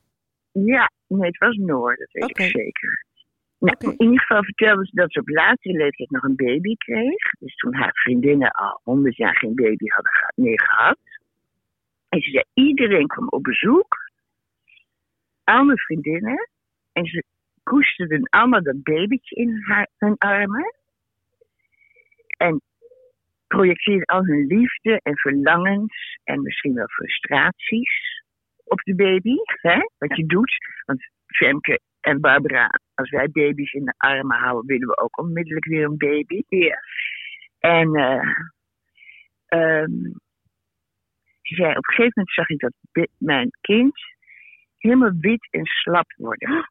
[0.51, 3.05] Ja, nee, het was Noor, dat weet ik zeker.
[3.59, 3.75] Nou.
[3.79, 7.31] In ieder geval vertelde ze dat ze op latere leeftijd nog een baby kreeg.
[7.39, 10.97] Dus toen haar vriendinnen al honderd jaar geen baby hadden meer gehad.
[12.09, 14.09] En ze zei, iedereen kwam op bezoek.
[15.43, 16.49] Al mijn vriendinnen.
[16.91, 17.23] En ze
[17.65, 20.75] koesterden allemaal dat babytje in haar, hun armen.
[22.37, 22.61] En
[23.47, 28.23] projecteerden al hun liefde en verlangens en misschien wel frustraties
[28.63, 29.35] op de baby.
[29.45, 29.79] Hè?
[29.97, 30.57] Wat je doet.
[30.85, 35.65] Want Femke en Barbara, als wij baby's in de armen houden, willen we ook onmiddellijk
[35.65, 36.43] weer een baby.
[36.47, 36.79] Ja.
[37.59, 37.89] En
[41.41, 42.73] ze zei, op een gegeven moment zag ik dat
[43.17, 43.99] mijn kind
[44.77, 46.69] helemaal wit en slap worden.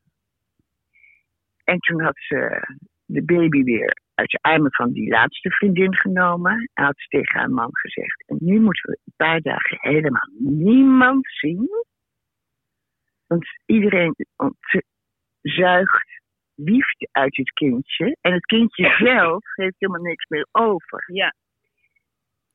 [1.65, 2.67] En toen had ze
[3.05, 6.71] de baby weer uit de armen van die laatste vriendin genomen.
[6.75, 8.25] En had ze tegen haar man gezegd.
[8.27, 11.69] En nu moeten we een paar dagen helemaal niemand zien.
[13.27, 14.15] Want iedereen
[15.41, 16.21] zuigt
[16.55, 18.17] liefde uit het kindje.
[18.21, 21.05] En het kindje zelf heeft helemaal niks meer over.
[21.13, 21.35] Ja.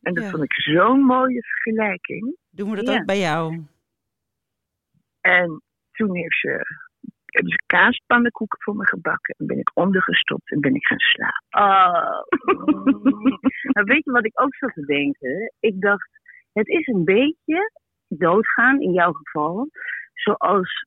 [0.01, 0.29] En dat Ja.
[0.29, 2.35] vond ik zo'n mooie vergelijking.
[2.49, 2.99] Doen we dat Ja.
[2.99, 3.63] ook bij jou?
[5.21, 6.65] En toen heeft ze,
[7.33, 9.35] hebben ze kaaspannenkoeken voor me gebakken.
[9.37, 11.47] En ben ik ondergestopt en ben ik gaan slapen.
[11.49, 12.23] Oh.
[13.73, 15.53] maar weet je wat ik ook zat te denken?
[15.59, 16.09] Ik dacht,
[16.53, 17.71] het is een beetje
[18.07, 19.69] doodgaan in jouw geval,
[20.13, 20.85] zoals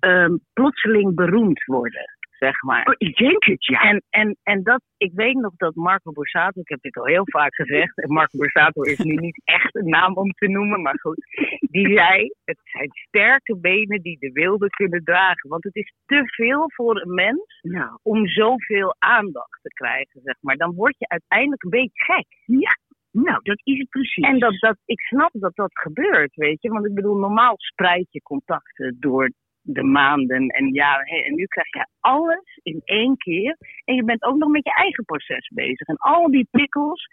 [0.00, 2.18] ehm, plotseling beroemd worden.
[2.40, 2.86] Zeg maar.
[2.86, 3.80] Oh, ik denk het, ja.
[3.80, 7.26] En, en, en dat, ik weet nog dat Marco Borsato, ik heb dit al heel
[7.26, 10.98] vaak gezegd, en Marco Borsato is nu niet echt een naam om te noemen, maar
[11.00, 11.24] goed,
[11.70, 15.50] die zei, het zijn sterke benen die de wilde kunnen dragen.
[15.50, 20.36] Want het is te veel voor een mens Nou, om zoveel aandacht te krijgen, zeg
[20.40, 20.56] maar.
[20.56, 22.26] Dan word je uiteindelijk een beetje gek.
[22.44, 22.76] ja.
[23.12, 24.24] Nou, dat is het precies.
[24.24, 26.68] En dat, dat, ik snap dat dat gebeurt, weet je.
[26.68, 29.30] Want ik bedoel, normaal spreid je contacten door
[29.62, 31.24] de maanden en jaren heen.
[31.24, 33.56] En nu krijg je alles in één keer.
[33.84, 35.86] En je bent ook nog met je eigen proces bezig.
[35.86, 37.06] En al die prikkels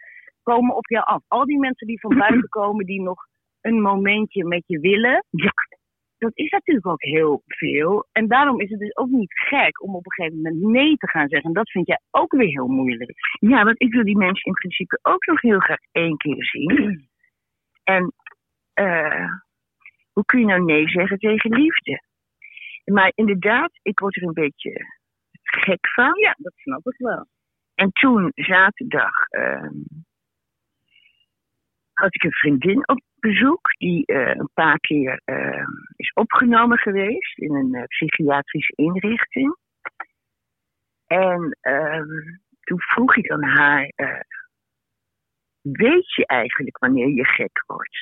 [0.43, 1.23] komen op jou af.
[1.27, 3.25] Al die mensen die van buiten komen, die nog
[3.61, 5.25] een momentje met je willen.
[5.29, 5.53] Ja,
[6.17, 8.07] dat is natuurlijk ook heel veel.
[8.11, 11.07] En daarom is het dus ook niet gek om op een gegeven moment nee te
[11.07, 11.47] gaan zeggen.
[11.47, 13.11] En dat vind jij ook weer heel moeilijk.
[13.39, 17.05] Ja, want ik wil die mensen in principe ook nog heel graag één keer zien.
[17.83, 18.13] En
[18.73, 19.31] eh,
[20.13, 22.01] hoe kun je nou nee zeggen tegen liefde?
[22.91, 24.85] Maar inderdaad, ik word er een beetje
[25.43, 26.19] gek van.
[26.19, 27.27] Ja, dat snap ik wel.
[27.75, 29.73] En toen, zaterdag, ehm,
[31.93, 37.37] had ik een vriendin op bezoek die eh, een paar keer ehm, is opgenomen geweest
[37.37, 39.57] in een eh, psychiatrische inrichting.
[41.07, 44.19] En ehm, toen vroeg ik aan haar, eh,
[45.61, 47.97] weet je eigenlijk wanneer je gek wordt?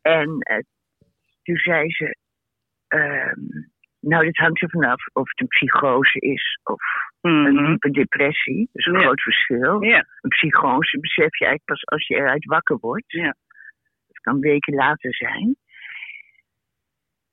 [0.00, 0.38] En
[1.42, 2.16] toen zei ze,
[2.90, 3.40] ehm,
[4.00, 6.82] nou dit hangt er vanaf of het een psychose is of
[7.20, 8.68] een diepe depressie.
[8.72, 9.00] Dat is een Ja.
[9.00, 9.82] groot verschil.
[9.82, 10.06] Ja.
[10.20, 13.04] Een psychose besef je eigenlijk pas als je eruit wakker wordt.
[13.12, 13.34] Ja.
[14.06, 15.56] Dat kan weken later zijn.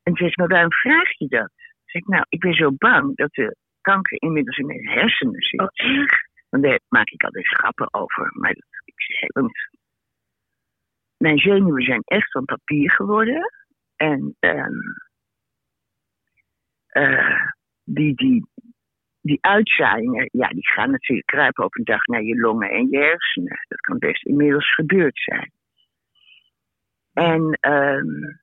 [0.03, 1.51] En ze, maar waarom vraag je dat?
[1.85, 5.59] Zei ik, nou, ik ben zo bang dat de kanker inmiddels in mijn hersenen zit.
[5.61, 6.29] Oh, echt?
[6.49, 8.29] Want daar maak ik altijd grappen over.
[8.33, 9.51] Maar dat, ik want
[11.17, 13.51] mijn zenuwen zijn echt van papier geworden.
[13.95, 14.79] En ehm,
[17.01, 17.51] eh,
[17.83, 18.45] die, die,
[19.21, 22.97] die uitzaaiingen, ja, die gaan natuurlijk kruipen op een dag naar je longen en je
[22.97, 23.65] hersenen.
[23.67, 25.51] Dat kan best inmiddels gebeurd zijn.
[27.13, 28.35] En ehm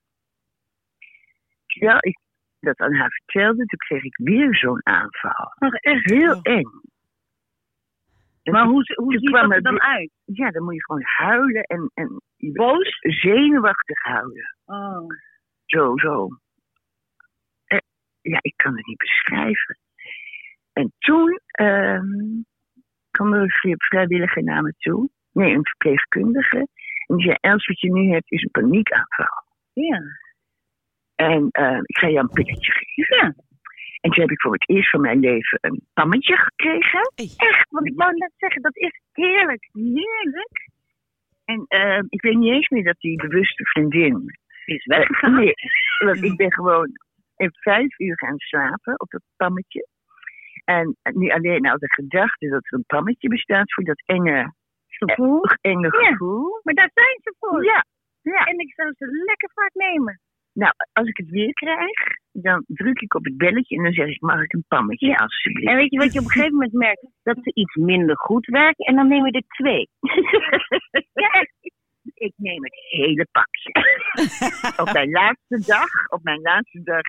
[1.67, 2.19] terwijl ik
[2.61, 5.53] dat aan haar vertelde, toen kreeg ik weer zo'n aanval.
[5.59, 6.11] Ach, echt?
[6.11, 6.40] Heel Oh.
[6.43, 6.71] eng.
[8.43, 10.11] En Maar hoe, hoe ziet kwam dat er het dan uit?
[10.25, 14.57] Ja, dan moet je gewoon huilen en, en boos, zenuwachtig houden.
[14.64, 15.07] Oh.
[15.64, 16.29] Zo, zo.
[18.33, 19.79] Ja, ik kan het niet beschrijven.
[20.73, 22.43] En toen ehm
[23.11, 25.09] kwam er een vrij- vrijwilliger naar me toe.
[25.33, 26.57] Nee, een verpleegkundige.
[27.07, 29.45] En die zei, Els, wat je nu hebt is een paniekaanval.
[29.73, 30.01] Ja.
[31.15, 33.17] En ehm, ik ga jou een pilletje geven.
[33.17, 33.35] Ja.
[34.01, 37.13] En toen heb ik voor het eerst van mijn leven een pammetje gekregen.
[37.37, 39.69] Echt, want ik wou net zeggen, dat is heerlijk.
[39.73, 40.69] Heerlijk.
[41.45, 45.35] En ehm, ik weet niet eens meer dat die bewuste vriendin Is weggegaan.
[45.35, 45.53] nee,
[45.99, 46.91] want ik ben gewoon
[47.37, 49.87] in vijf uur gaan slapen op dat pammetje.
[50.64, 54.53] En nu alleen al de gedachte dat er een pammetje bestaat voor dat enge,
[54.88, 55.40] Gevoel.
[55.61, 56.07] enge Ja.
[56.09, 56.61] gevoel.
[56.62, 57.64] Maar daar zijn ze voor.
[57.64, 57.85] Ja,
[58.23, 58.44] ja.
[58.44, 60.20] En ik zou ze lekker vaak nemen.
[60.53, 61.99] Nou, als ik het weer krijg,
[62.33, 65.14] dan druk ik op het belletje en dan zeg ik, mag ik een pammetje Ja.
[65.14, 65.68] alsjeblieft?
[65.70, 67.07] En weet je wat je op een gegeven moment merkt?
[67.23, 69.88] Dat ze iets minder goed werken en dan neem je er twee.
[71.25, 71.47] ja.
[72.14, 73.73] Ik neem het hele pakje.
[74.83, 77.03] op mijn laatste dag, op mijn laatste dag,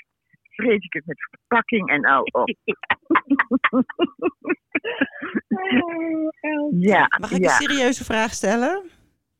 [0.55, 2.49] vreet ik het met verpakking en al op.
[6.79, 8.89] ja, Mag ik ja, een serieuze vraag stellen?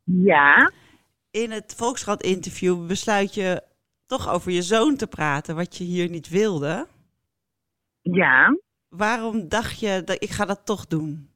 [0.03, 0.71] ja.
[1.31, 3.63] In het Volkskrant-interview besluit je
[4.05, 6.87] toch over je zoon te praten, wat je hier niet wilde.
[8.01, 8.57] Ja,
[8.89, 11.29] Waarom dacht je dat ik ga dat toch doen?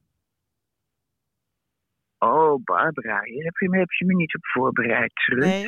[2.18, 5.12] oh Barbara, hier heb je, me- heb je me niet op voorbereid.
[5.26, 5.44] Ruud.
[5.44, 5.66] Nee?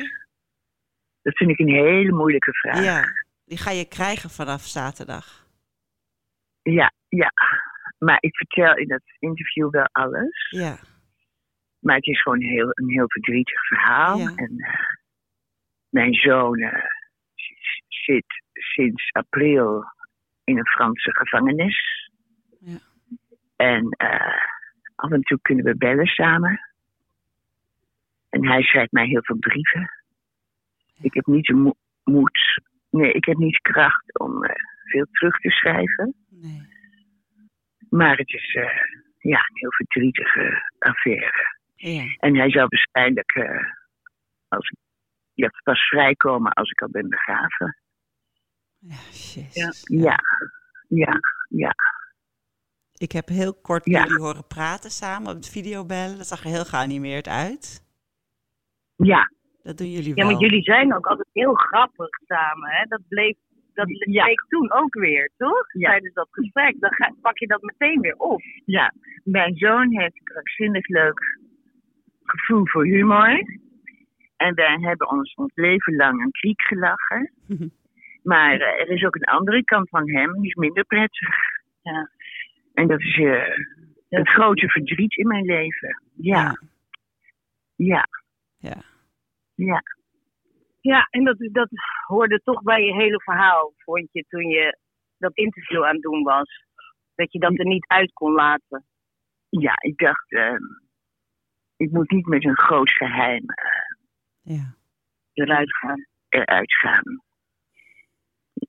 [1.21, 2.83] Dat vind ik een hele moeilijke vraag.
[2.83, 3.03] Ja,
[3.45, 5.47] die ga je krijgen vanaf zaterdag.
[6.61, 7.31] ja, ja.
[7.97, 10.47] Maar ik vertel in dat interview wel alles.
[10.49, 10.77] Ja,
[11.79, 14.17] Maar het is gewoon heel, een heel verdrietig verhaal.
[14.17, 14.31] Ja.
[14.35, 14.73] En eh,
[15.89, 16.83] mijn zoon eh,
[17.87, 19.83] zit sinds april
[20.43, 22.09] in een Franse gevangenis.
[22.59, 22.77] Ja.
[23.55, 24.45] En eh,
[24.95, 26.59] af en toe kunnen we bellen samen.
[28.29, 29.91] En hij schrijft mij heel veel brieven.
[31.01, 32.39] Ik heb niet de mo- moed,
[32.93, 36.15] nee, ik heb niet de kracht om eh, veel terug te schrijven.
[36.29, 36.71] nee.
[37.89, 38.63] Maar het is eh,
[39.17, 41.31] ja, een heel verdrietige affaire.
[41.75, 43.73] Ja, En hij zou waarschijnlijk eh,
[44.47, 44.71] als
[45.33, 47.77] ja, pas vrijkomen als ik al ben begraven.
[48.79, 49.81] ja, jezus.
[49.83, 50.19] Ja,
[50.87, 51.73] ja, ja.
[52.93, 54.03] Ik heb heel kort Ja.
[54.03, 56.17] jullie horen praten samen op het videobellen.
[56.17, 57.85] Dat zag er heel geanimeerd uit.
[58.95, 59.31] Ja,
[59.63, 60.31] Dat doen jullie Ja, wel.
[60.31, 62.69] maar jullie zijn ook altijd heel grappig samen.
[62.69, 62.85] Hè?
[62.85, 63.37] Dat bleef
[63.73, 64.25] dat Ja.
[64.25, 65.73] leek toen ook weer, toch?
[65.73, 65.89] Ja.
[65.89, 66.79] Tijdens dat gesprek.
[66.79, 68.41] Dan ga, pak je dat meteen weer op.
[68.65, 71.37] Ja, mijn zoon heeft een krankzinnig leuk
[72.23, 73.43] gevoel voor humor.
[74.37, 77.31] En wij hebben ons ons leven lang een kriek gelachen.
[78.23, 81.35] Maar eh, er is ook een andere kant van hem, die is minder prettig.
[81.81, 82.09] Ja.
[82.73, 83.57] En dat is eh,
[84.09, 86.01] het grote verdriet in mijn leven.
[86.15, 86.53] Ja,
[87.75, 88.07] ja,
[88.57, 88.75] Ja.
[89.55, 89.81] Ja.
[90.81, 91.69] Ja, en dat, dat
[92.07, 94.77] hoorde toch bij je hele verhaal, vond je, toen je
[95.17, 96.63] dat interview aan het doen was.
[97.15, 98.85] Dat je dat er niet uit kon laten.
[99.49, 100.55] Ja, ik dacht, eh,
[101.77, 103.43] ik moet niet met een groot geheim
[104.41, 104.75] Ja.
[105.33, 106.05] Eruit gaan.
[106.29, 107.21] eruit gaan.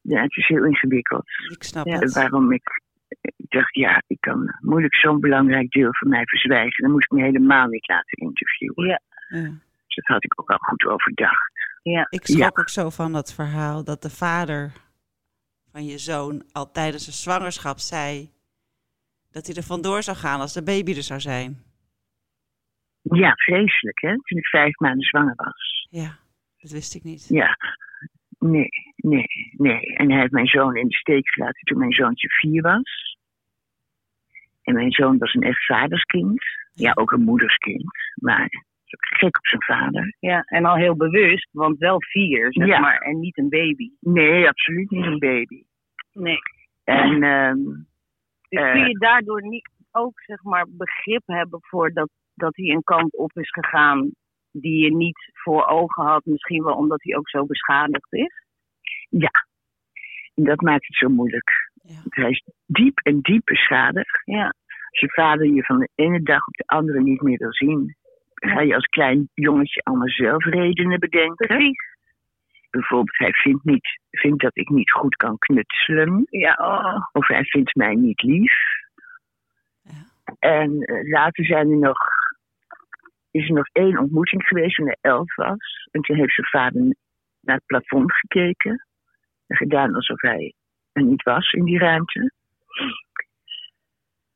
[0.03, 1.29] Ja, het is heel ingewikkeld.
[1.53, 2.13] Ik snap Ja, het.
[2.13, 2.63] waarom ik,
[3.21, 6.83] ik dacht, ja, ik kan moeilijk zo'n belangrijk deel van mij verzwijgen.
[6.83, 8.87] Dan moest ik me helemaal niet laten interviewen.
[8.87, 9.01] Ja.
[9.29, 9.51] Ja.
[9.95, 11.53] Dus dat had ik ook al goed overdacht.
[11.83, 12.07] Ja.
[12.11, 14.73] Ik schrok ook zo van dat verhaal dat de vader
[15.71, 18.31] van je zoon al tijdens zijn zwangerschap zei
[19.31, 21.63] dat hij er vandoor zou gaan als de baby er zou zijn.
[23.03, 24.09] Ja, vreselijk, hè?
[24.11, 25.87] Toen ik vijf maanden zwanger was.
[25.91, 26.19] Ja,
[26.59, 27.27] dat wist ik niet.
[27.29, 27.57] Ja,
[28.39, 29.97] nee, nee, nee.
[29.97, 33.17] En hij heeft mijn zoon in de steek gelaten toen mijn zoontje vier was.
[34.63, 36.45] En mijn zoon was een echt vaderskind.
[36.73, 37.85] Ja, ook een moederskind.
[38.15, 38.65] Maar
[38.99, 40.17] gek op zijn vader.
[40.19, 42.79] ja, en al heel bewust, want wel vier, zeg Ja.
[42.81, 43.91] maar, en niet een baby.
[44.01, 45.63] Nee, absoluut niet een baby.
[46.13, 46.39] Nee.
[46.85, 47.59] En ehm,
[48.49, 48.73] Dus Eh.
[48.73, 53.17] kun je daardoor niet ook, zeg maar, begrip hebben voor dat, dat hij een kant
[53.17, 54.11] op is gegaan
[54.53, 58.43] die je niet voor ogen had, misschien wel omdat hij ook zo beschadigd is?
[59.09, 59.31] ja,
[60.35, 61.51] en dat maakt het zo moeilijk.
[61.75, 61.95] Ja.
[62.09, 64.21] Hij is diep en diep beschadigd.
[64.25, 64.45] Ja.
[64.91, 67.97] Als je vader je van de ene dag op de andere niet meer wil zien,
[68.49, 71.47] ga je als klein jongetje allemaal zelf redenen bedenken.
[71.47, 71.93] Precies.
[72.71, 76.27] Bijvoorbeeld, hij vindt, niet, vindt dat ik niet goed kan knutselen.
[76.31, 77.07] Ja, oh.
[77.13, 78.55] Of hij vindt mij niet lief.
[79.83, 79.93] Ja.
[80.39, 81.99] En eh, later zijn er nog,
[83.31, 85.89] is er nog één ontmoeting geweest toen hij elf was.
[85.91, 86.97] En toen heeft zijn vader
[87.41, 88.87] naar het plafond gekeken.
[89.47, 90.55] En gedaan alsof hij
[90.93, 92.33] er niet was in die ruimte.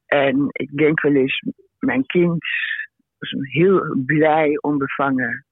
[0.06, 1.42] En ik denk wel eens,
[1.78, 2.44] mijn kind
[3.18, 5.46] was een heel blij, onbevangen,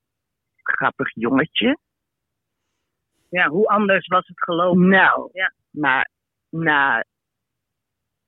[0.62, 1.78] grappig jongetje.
[3.28, 4.88] ja, hoe anders was het gelopen?
[4.88, 5.52] Nou, Ja.
[5.70, 6.10] maar
[6.50, 7.04] na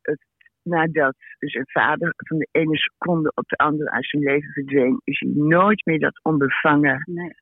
[0.03, 0.25] het,
[0.63, 5.19] nadat zijn vader van de ene seconde op de andere uit zijn leven verdween, is
[5.21, 7.33] hij nooit meer dat onbevangen Nee.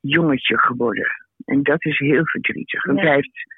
[0.00, 1.06] jongetje geworden.
[1.44, 2.84] En dat is heel verdrietig.
[2.84, 3.54] Want hij heeft,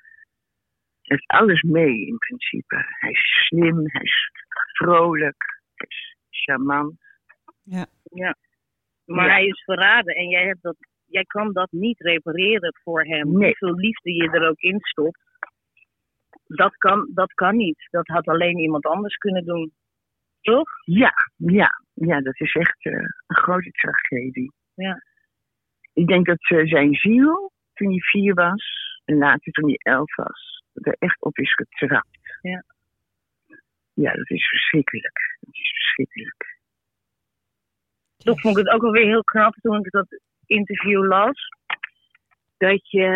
[1.02, 2.76] heeft alles mee in principe.
[2.98, 4.30] Hij is slim, hij is
[4.72, 7.06] vrolijk, hij is charmant.
[9.04, 9.32] Maar Ja.
[9.32, 10.76] hij is verraden en jij, hebt dat,
[11.06, 13.32] jij kan dat niet repareren voor hem.
[13.32, 13.54] Nee.
[13.58, 15.20] Hoeveel liefde je er ook in stopt,
[16.46, 17.86] dat kan, dat kan niet.
[17.90, 19.72] Dat had alleen iemand anders kunnen doen.
[20.40, 20.68] Toch?
[20.84, 24.52] Ja, ja, ja, dat is echt eh, een grote tragedie.
[24.74, 25.02] Ja.
[25.92, 28.64] Ik denk dat eh, zijn ziel, toen hij vier was,
[29.04, 32.18] en later toen hij elf was, er echt op is getrapt.
[32.40, 32.64] Ja.
[33.92, 35.36] Ja, dat is verschrikkelijk.
[35.40, 36.47] Dat is verschrikkelijk.
[38.18, 41.48] Toch vond ik het ook alweer heel knap toen ik dat interview las.
[42.56, 43.06] Dat je.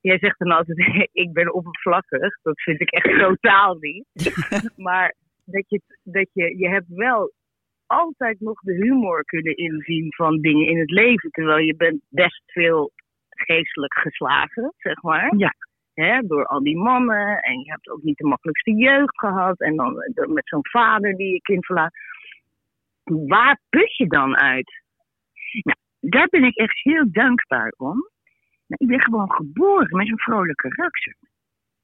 [0.00, 0.78] Jij zegt dan altijd:
[1.12, 2.42] ik ben oppervlakkig.
[2.42, 4.06] Dat vind ik echt totaal niet.
[4.86, 7.32] maar dat je, dat je, je hebt wel
[7.86, 11.30] altijd nog de humor kunnen inzien van dingen in het leven.
[11.30, 12.92] Terwijl je bent best veel
[13.28, 15.34] geestelijk geslagen, zeg maar.
[15.36, 15.54] Ja.
[15.94, 17.42] Hè, door al die mannen.
[17.42, 19.60] En je hebt ook niet de makkelijkste jeugd gehad.
[19.60, 21.94] En dan met zo'n vader die je kind verlaat.
[23.10, 24.82] Waar put je dan uit?
[26.00, 27.94] Daar ben ik echt heel dankbaar om.
[28.66, 31.16] Nou, ik ben gewoon geboren met een vrolijk karakter.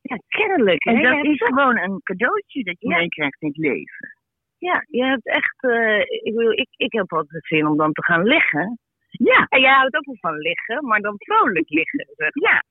[0.00, 0.85] Ja, kennelijk.
[0.85, 1.02] En hè?
[1.16, 2.96] Dat is gewoon een cadeautje dat je Ja.
[2.96, 4.16] meekrijgt in het leven.
[4.58, 5.62] Ja, je hebt echt.
[5.62, 8.78] eh, ik, bedoel, ik, ik heb altijd zin om dan te gaan liggen.
[9.08, 12.06] Ja, En jij houdt ook wel van liggen, maar dan vrolijk liggen.
[12.16, 12.30] Zeg.
[12.32, 12.62] ja.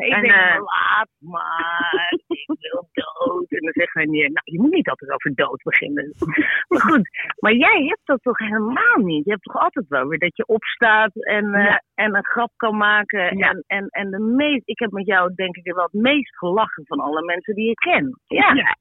[0.00, 3.50] Ik En, denk, eh, laat maar, ik wil dood.
[3.50, 6.14] En dan zeggen we, nou, je moet niet altijd over dood beginnen.
[6.68, 7.08] maar goed,
[7.38, 9.24] maar jij hebt dat toch helemaal niet?
[9.24, 11.82] Je hebt toch altijd wel weer dat je opstaat en, eh, Ja.
[11.94, 13.36] en een grap kan maken.
[13.38, 13.48] Ja.
[13.50, 16.86] En, en, en de meest, ik heb met jou denk ik wel het meest gelachen
[16.86, 18.20] van alle mensen die ik ken.
[18.26, 18.76] Ja.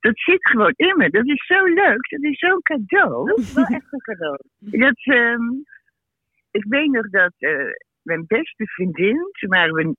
[0.00, 1.10] Dat zit gewoon in me.
[1.10, 2.08] Dat is zo leuk.
[2.08, 3.26] Dat is zo'n cadeau.
[3.28, 4.38] Dat is wel echt een cadeau.
[4.58, 5.42] Dat, ehm,
[6.50, 7.70] ik weet nog dat eh,
[8.02, 9.96] mijn beste vriendin, toen waren we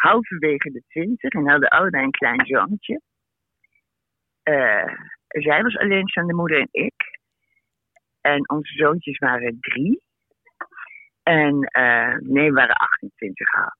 [0.00, 3.00] halverwege de twintig en hadden allebei een klein zoontje.
[4.42, 4.94] Eh,
[5.28, 7.18] zij was alleenstaande moeder en ik.
[8.20, 10.02] En onze zoontjes waren drie.
[11.22, 13.72] En eh, nee, waren 28 al.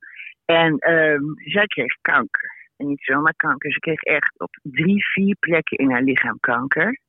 [0.44, 2.68] En ehm, zij kreeg kanker.
[2.76, 3.72] En niet zomaar kanker.
[3.72, 7.00] Ze kreeg echt op drie, vier plekken in haar lichaam kanker.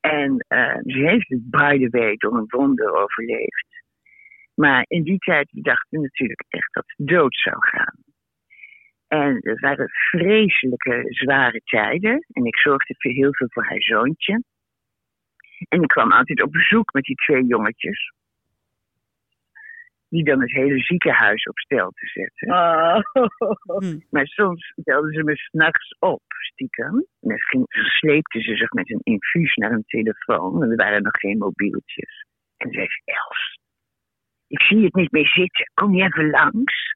[0.00, 3.66] En eh, ze heeft het by the way door een wonder overleefd.
[4.54, 8.09] Maar in die tijd dachten we natuurlijk echt dat ze dood zou gaan.
[9.10, 12.26] En het waren vreselijke, zware tijden.
[12.32, 14.42] En ik zorgde voor heel veel voor haar zoontje.
[15.68, 18.12] En ik kwam altijd op bezoek met die twee jongetjes.
[20.08, 22.48] Die dan het hele ziekenhuis op stel te zetten.
[23.78, 23.98] Hm.
[24.10, 26.94] Maar soms belden ze me s'nachts op, stiekem.
[26.94, 30.62] En dan ging, sleepten ze zich met een infuus naar een telefoon.
[30.62, 32.26] En er waren nog geen mobieltjes.
[32.56, 33.58] En zei ze, Els,
[34.46, 35.70] ik zie het niet meer zitten.
[35.74, 36.94] Kom je even langs?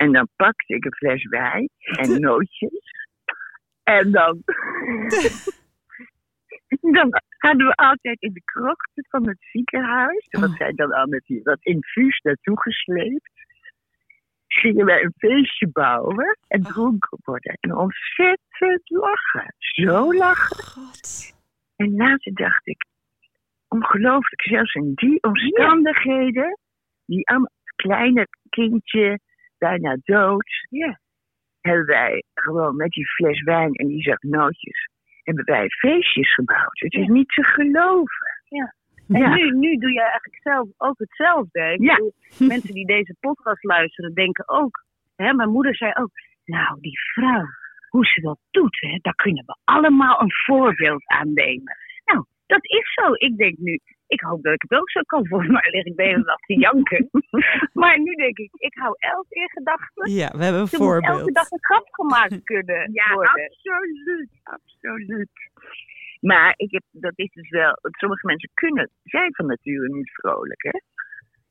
[0.00, 2.92] En dan pakte ik een fles wijn en nootjes.
[3.82, 4.42] En dan...
[6.98, 7.08] dan
[7.38, 10.26] hadden we altijd in de krochten van het ziekenhuis...
[10.30, 13.30] wat zij dan al met die, dat infuus naartoe gesleept...
[14.46, 17.56] gingen wij een feestje bouwen en dronken worden.
[17.60, 19.54] En ontzettend lachen.
[19.58, 20.64] Zo lachen.
[20.64, 21.34] God.
[21.76, 22.84] En later dacht ik,
[23.68, 26.58] ongelooflijk, zelfs in die omstandigheden,
[27.06, 29.20] die allemaal kleine kindje,
[29.60, 30.48] bijna dood,
[31.60, 34.88] hebben wij gewoon met die fles wijn en die zak nootjes,
[35.22, 36.78] hebben wij feestjes gebouwd.
[36.80, 38.26] Het is niet te geloven.
[38.48, 39.34] En Ja.
[39.34, 41.60] nu, nu doe jij eigenlijk zelf ook hetzelfde.
[41.72, 41.94] Ik Ja.
[41.94, 44.84] bedoel, mensen die deze podcast luisteren denken ook.
[45.16, 46.10] Hè, mijn moeder zei ook,
[46.44, 47.44] nou die vrouw,
[47.88, 51.76] hoe ze dat doet, hè, daar kunnen we allemaal een voorbeeld aan nemen.
[52.04, 53.12] Nou, dat is zo.
[53.12, 53.78] Ik denk nu,
[54.14, 55.26] ik hoop dat ik het ook zo kan.
[55.26, 57.08] Volgens mij lig ik de hele dag te janken.
[57.82, 60.10] maar nu denk ik, ik hou elk in gedachten.
[60.10, 61.34] Ja, we hebben een Er moet elke voorbeeld.
[61.34, 63.30] dag een grap gemaakt kunnen Ja, worden.
[63.44, 65.30] absoluut, absoluut.
[66.20, 70.62] Maar ik heb, dat is dus wel, sommige mensen kunnen, zijn van nature niet vrolijk,
[70.62, 70.78] hè.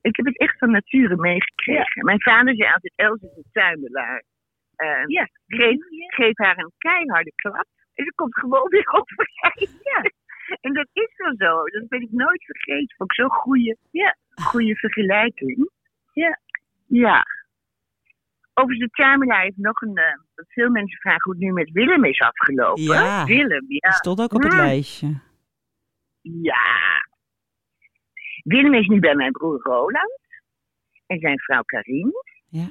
[0.02, 2.06] Ik heb het echt van nature meegekregen.
[2.06, 4.24] Mijn vader zei altijd, Els is een tuimelaar.
[4.76, 5.28] Eh, Ja.
[5.48, 9.80] geef, geef haar een keiharde klap en ze komt gewoon weer overeind.
[9.84, 10.12] Ja.
[10.62, 11.64] En dat is wel zo.
[11.80, 12.96] Dat ben ik nooit vergeten.
[12.98, 15.70] Vond ik zo'n goede, ja, goede vergelijking.
[16.14, 16.40] Ja.
[16.88, 17.26] Ja.
[18.54, 19.98] Overigens, de tuimelaar heeft nog een...
[19.98, 22.84] eh, dat veel mensen vragen hoe het nu met Willem is afgelopen.
[22.84, 23.92] Ja, Willem, die ja.
[23.92, 24.58] stond ook op het Mm.
[24.58, 25.22] lijstje.
[26.22, 26.68] Ja.
[28.44, 30.20] Willem is nu bij mijn broer Roland.
[31.08, 32.12] En zijn vrouw Karin.
[32.50, 32.70] Ja.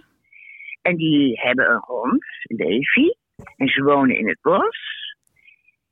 [0.82, 3.14] En die hebben een hond, Levi.
[3.56, 4.78] En ze wonen in het bos.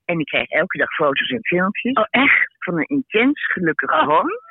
[0.07, 1.95] En ik krijg elke dag foto's en filmpjes.
[1.95, 2.55] Oh, echt?
[2.59, 4.33] Van een intens gelukkige hond.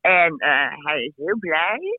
[0.00, 1.98] En eh, hij is heel blij.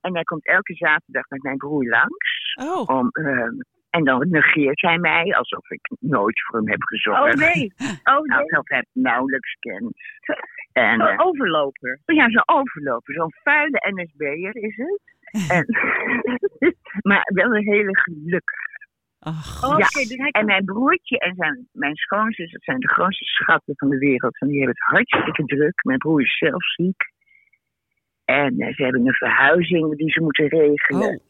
[0.00, 2.54] En hij komt elke zaterdag met mijn broer langs.
[2.54, 3.54] Oh, Om, ehm,
[3.90, 7.20] en dan negeert hij mij alsof ik nooit voor hem heb gezorgd.
[7.20, 7.72] Oh nee,
[8.14, 8.38] oh nee.
[8.38, 9.92] Alsof hij het nauwelijks kent.
[10.72, 12.00] En, eh, overloper.
[12.04, 15.00] ja, zo'n overloper, zo'n vuile NSB'er is het.
[15.56, 15.66] En,
[17.02, 18.77] maar wel een hele gelukkige.
[19.18, 22.88] Ach, Oh, Ja, dus hij En mijn broertje en zijn, mijn schoonzus, dat zijn de
[22.88, 24.40] grootste schatten van de wereld.
[24.40, 25.84] En die hebben het hartstikke druk.
[25.84, 27.12] Mijn broer is zelf ziek.
[28.24, 31.08] En eh, ze hebben een verhuizing die ze moeten regelen.
[31.08, 31.24] oh,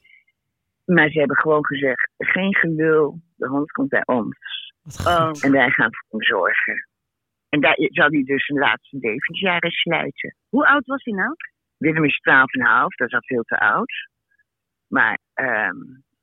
[0.85, 4.37] Maar ze hebben gewoon gezegd, geen gelul, de hond komt bij ons.
[5.07, 5.31] Oh.
[5.41, 6.89] En wij gaan voor hem zorgen.
[7.49, 10.35] En daar zal hij dus zijn laatste levensjaren sluiten.
[10.49, 11.35] Hoe oud was hij nou?
[11.77, 14.09] Willem is 12,5, dat is al veel te oud.
[14.87, 15.77] Maar ehm,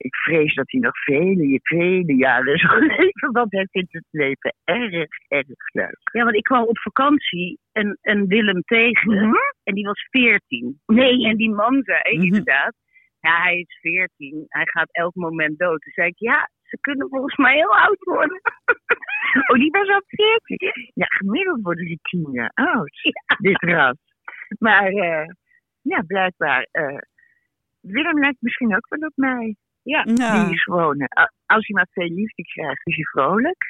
[0.05, 4.55] ik vrees dat hij nog vele, vele jaren zal leven, want hij vindt het leven
[4.63, 5.99] erg, erg leuk.
[6.11, 9.37] Ja, want ik kwam op vakantie en, en Willem tegen.
[9.63, 10.79] En die was 14.
[10.85, 11.25] Nee.
[11.27, 12.25] En die man zei Mhm.
[12.25, 12.73] inderdaad,
[13.19, 14.45] ja, hij is 14.
[14.47, 15.81] Hij gaat elk moment dood.
[15.81, 18.41] Toen zei ik, ja, ze kunnen volgens mij heel oud worden.
[19.47, 20.91] Oh, die was al 14.
[20.93, 22.91] Ja, gemiddeld worden die tien jaar oud,
[23.39, 23.97] dit ras.
[24.59, 25.27] Maar eh,
[25.81, 26.97] ja, blijkbaar, eh,
[27.81, 29.55] Willem lijkt misschien ook wel op mij.
[29.93, 30.43] Ja, Ja.
[30.45, 33.63] die is gewoon, eh, als hij maar veel liefde krijgt, is hij vrolijk.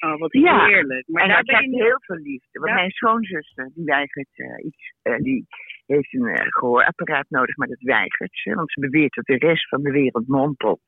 [0.00, 0.66] Oh, wat Ja.
[0.66, 1.08] heerlijk.
[1.08, 2.58] Maar en daar je krijgt heel veel liefde.
[2.58, 2.74] Want Ja.
[2.74, 4.92] mijn schoonzuster, die weigert eh, iets.
[5.02, 5.46] eh, die
[5.86, 8.54] heeft een eh, gehoorapparaat nodig, maar dat weigert ze.
[8.54, 10.80] Want ze beweert dat de rest van de wereld mompelt.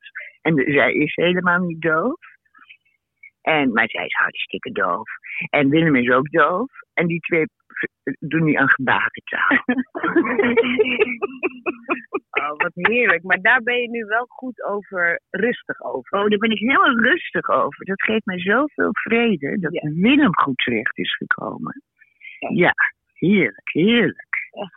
[0.43, 2.21] En de- zij is helemaal niet doof.
[3.43, 5.09] En, maar zij is hartstikke doof.
[5.51, 6.71] En Willem is ook doof.
[6.95, 7.45] En die twee
[8.19, 9.63] doen nu aan gebarentaal.
[12.35, 13.23] Oh, wat heerlijk.
[13.23, 16.19] Maar daar ben je nu wel goed over, rustig over.
[16.19, 17.85] Oh, daar ben ik heel rustig over.
[17.85, 21.83] Dat geeft mij zoveel vrede dat Willem goed terecht is gekomen.
[22.55, 22.75] Ja,
[23.13, 24.27] heerlijk, heerlijk.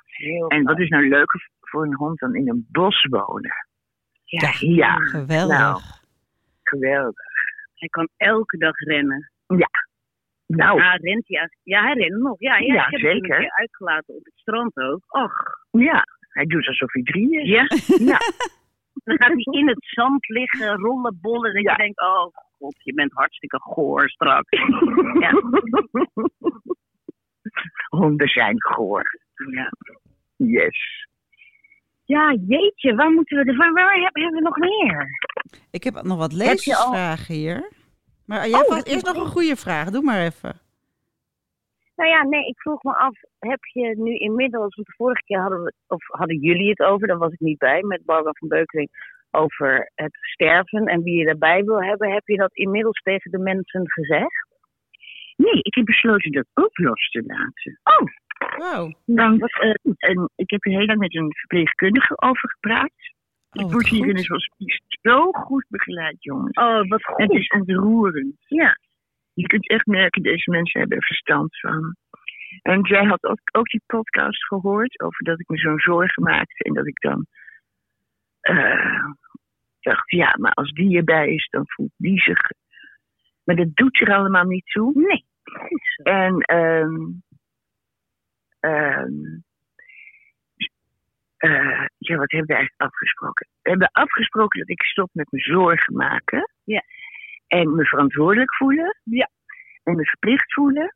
[0.05, 3.67] Heel En wat is nou leuker voor een hond dan in een bos wonen?
[4.23, 5.57] Ja, Ja, geweldig.
[5.57, 5.81] nou,
[6.63, 7.25] geweldig.
[7.75, 9.31] Hij kan elke dag rennen.
[10.47, 11.37] Nou, Ja, rent hij?
[11.37, 12.39] eigenlijk- Ja, hij rent nog.
[12.39, 13.35] Ja, ja, Ja, ik heb hem zeker.
[13.35, 15.03] een keer uitgelaten op het strand ook.
[15.07, 15.33] Och,
[15.71, 16.03] ja.
[16.29, 17.49] Hij doet alsof hij drie is.
[17.49, 17.65] Ja?
[17.97, 18.17] Ja.
[19.03, 21.61] Dan gaat hij in het zand liggen, rollen, bollen.
[21.61, 21.71] Ja.
[21.71, 22.27] je denkt, oh
[22.57, 24.49] god, je bent hartstikke goor straks.
[25.23, 25.31] Ja.
[27.89, 29.03] Honden zijn goor.
[29.51, 29.71] Ja.
[30.35, 31.05] Yes.
[32.05, 33.43] ja, jeetje, waar moeten we...
[33.43, 35.07] De, waar, waar hebben, we nog meer?
[35.71, 37.71] Ik heb nog wat al- lezersvragen hier.
[38.27, 39.89] Maar jij Oh, eerst nog een goede vraag.
[39.89, 40.53] Doe maar even.
[41.95, 45.41] Nou ja, nee, ik vroeg me af, heb je nu inmiddels, want de vorige keer
[45.41, 48.47] hadden we, of hadden jullie het over, daar was ik niet bij, met Barbara van
[48.47, 48.89] Beukering,
[49.31, 52.13] over het sterven en wie je daarbij wil hebben.
[52.13, 54.45] Heb je dat inmiddels tegen de mensen gezegd?
[55.35, 57.79] Nee, ik heb besloten dat ook los te laten.
[57.83, 58.07] Oh,
[58.57, 58.93] Wow.
[59.05, 62.91] Want eh, en ik heb er heel lang met een verpleegkundige over gepraat.
[63.57, 64.49] Oh, ik wat word hier in het
[65.01, 66.57] zo goed begeleid, jongens.
[66.57, 67.39] oh wat Het goed.
[67.39, 68.35] is ontroerend.
[68.47, 68.77] Ja.
[69.33, 71.95] Je kunt echt merken, deze mensen hebben er verstand van.
[72.61, 76.63] En zij had ook, ook die podcast gehoord over dat ik me zo'n zorgen maakte.
[76.63, 77.25] En dat ik dan
[78.39, 79.05] eh,
[79.79, 82.39] dacht, ja, maar als die erbij is, dan voelt die zich...
[83.43, 84.91] Maar dat doet er allemaal niet toe.
[84.93, 85.25] Nee.
[86.03, 87.15] En ehm
[91.37, 93.47] eh, ja, wat hebben we eigenlijk afgesproken?
[93.61, 96.51] We hebben afgesproken dat ik stop met me zorgen maken.
[96.63, 96.83] Ja.
[97.47, 98.99] En me verantwoordelijk voelen.
[99.03, 99.29] Ja.
[99.83, 100.95] En me verplicht voelen.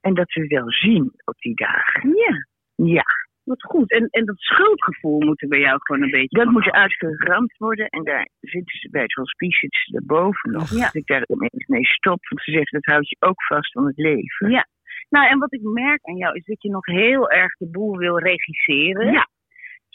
[0.00, 2.14] En dat we wel zien op die dagen.
[2.14, 3.04] Ja, Ja,
[3.44, 3.90] wat goed.
[3.90, 6.72] En, en dat schuldgevoel moet er bij jou gewoon een beetje dat moet af.
[6.72, 7.86] uitgeramd worden.
[7.86, 10.70] En daar zitten ze bij het hospice zitten ze erboven nog.
[10.70, 10.84] Ja.
[10.84, 11.24] Dat ik daar
[11.66, 12.28] mee stop.
[12.28, 14.50] Want ze zeggen, dat houdt je ook vast aan het leven.
[14.50, 14.66] Ja.
[15.08, 17.96] Nou, en wat ik merk aan jou is dat je nog heel erg de boel
[17.96, 19.12] wil regisseren.
[19.12, 19.28] Ja.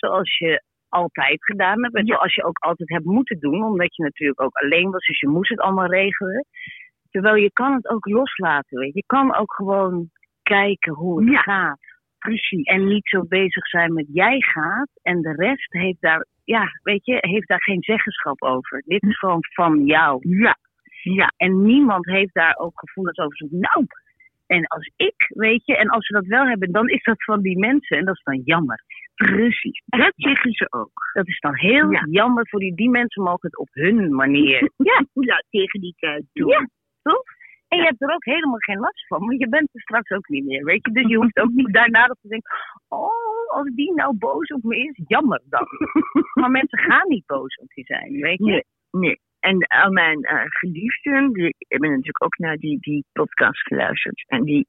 [0.07, 1.95] Zoals je altijd gedaan hebt.
[1.95, 2.13] En Ja.
[2.15, 3.63] zoals je ook altijd hebt moeten doen.
[3.63, 5.05] Omdat je natuurlijk ook alleen was.
[5.05, 6.45] Dus je moest het allemaal regelen.
[7.09, 8.79] Terwijl je kan het ook loslaten.
[8.79, 8.99] Weet je.
[8.99, 10.09] je kan ook gewoon
[10.43, 11.41] kijken hoe het Ja.
[11.41, 11.79] gaat.
[12.17, 12.63] Precies.
[12.65, 14.89] En niet zo bezig zijn met jij gaat.
[15.01, 18.83] En de rest heeft daar, ja, weet je, heeft daar geen zeggenschap over.
[18.85, 20.17] Dit is gewoon van jou.
[20.29, 20.57] Ja.
[21.03, 21.31] Ja.
[21.37, 23.37] En niemand heeft daar ook gevoelens over.
[23.37, 23.85] Zo, nou,
[24.47, 27.41] en als ik, weet je, en als ze dat wel hebben, dan is dat van
[27.41, 27.97] die mensen.
[27.97, 28.83] En dat is dan jammer.
[29.15, 29.81] Precies.
[29.85, 31.09] Dat zeggen ze ook.
[31.13, 32.07] Dat is dan heel Ja.
[32.09, 34.71] jammer voor die, die mensen mogen het op hun manier.
[34.91, 36.47] ja, Ja, tegen die tijd doen.
[36.47, 36.67] ja,
[37.01, 37.23] toch?
[37.67, 40.27] En je hebt er ook helemaal geen last van, want je bent er straks ook
[40.27, 40.91] niet meer, weet je.
[40.91, 42.51] Dus je hoeft ook niet daarna te denken,
[42.87, 45.67] oh, als die nou boos op me is, jammer dan.
[46.39, 48.45] maar mensen gaan niet boos op je zijn, weet je.
[48.45, 49.19] Nee, nee.
[49.39, 54.23] En al mijn eh, geliefden, die hebben natuurlijk ook naar die, die podcast geluisterd.
[54.27, 54.67] En die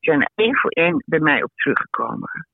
[0.00, 2.46] zijn er één voor één bij mij op teruggekomen.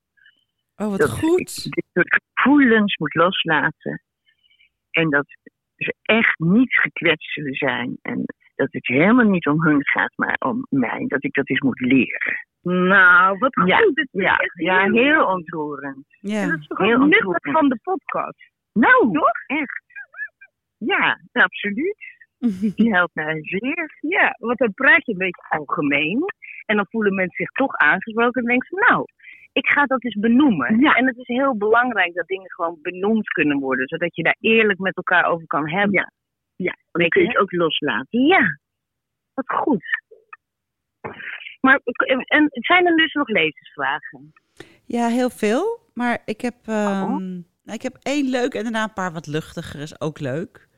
[0.76, 1.40] Oh, wat dat goed.
[1.40, 4.02] ik dit soort gevoelens moet loslaten.
[4.90, 5.24] En dat
[5.76, 7.98] ze echt niet gekwetst zullen zijn.
[8.02, 11.04] En dat het helemaal niet om hun gaat, maar om mij.
[11.06, 12.46] Dat ik dat eens moet leren.
[12.62, 13.68] Nou, wat goed.
[13.68, 13.78] Ja,
[14.10, 16.04] Ja, echt ja heel- ontroerend.
[16.20, 16.46] Ja.
[16.50, 18.50] Dat is toch heel ook nuttig van de podcast.
[18.72, 19.82] Nou, echt.
[20.78, 21.96] Ja, absoluut.
[22.76, 23.96] Die helpt mij zeer.
[24.00, 26.24] Ja, want dan praat je een beetje algemeen.
[26.66, 28.40] En dan voelen mensen zich toch aangesproken.
[28.42, 29.04] En denken ze, nou,
[29.52, 30.80] ik ga dat eens benoemen.
[30.80, 30.94] Ja.
[30.94, 33.88] En het is heel belangrijk dat dingen gewoon benoemd kunnen worden.
[33.88, 35.94] Zodat je daar eerlijk met elkaar over kan hebben.
[36.00, 36.12] Ja.
[36.56, 38.20] Ja, dan Weet kun je het ook loslaten.
[38.20, 38.58] Ja,
[39.34, 39.84] wat goed.
[41.60, 41.80] Maar
[42.24, 44.32] en zijn er dus nog lezersvragen?
[44.84, 45.78] Ja, heel veel.
[45.94, 47.16] Maar ik heb, Oh.
[47.16, 50.68] nou, ik heb één leuk en daarna een paar wat luchtiger is ook leuk.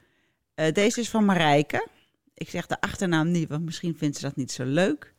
[0.55, 1.87] Eh, deze is van Marijke.
[2.35, 5.14] Ik zeg de achternaam niet, want misschien vindt ze dat niet zo leuk.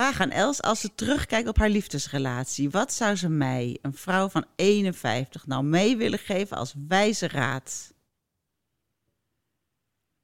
[0.00, 4.28] Vraag aan Els, als ze terugkijkt op haar liefdesrelatie, wat zou ze mij, een vrouw
[4.28, 7.94] van 51, nou mee willen geven als wijze raad?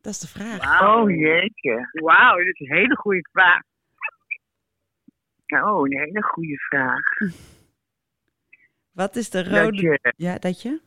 [0.00, 0.82] Dat is de vraag.
[0.82, 1.88] Oh jeetje.
[1.92, 3.62] Wauw, dit is een hele goede vraag.
[5.46, 7.02] Oh, een hele goede vraag.
[9.00, 9.82] Wat is de Dat rode...
[9.82, 10.80] je, Ja, dat je?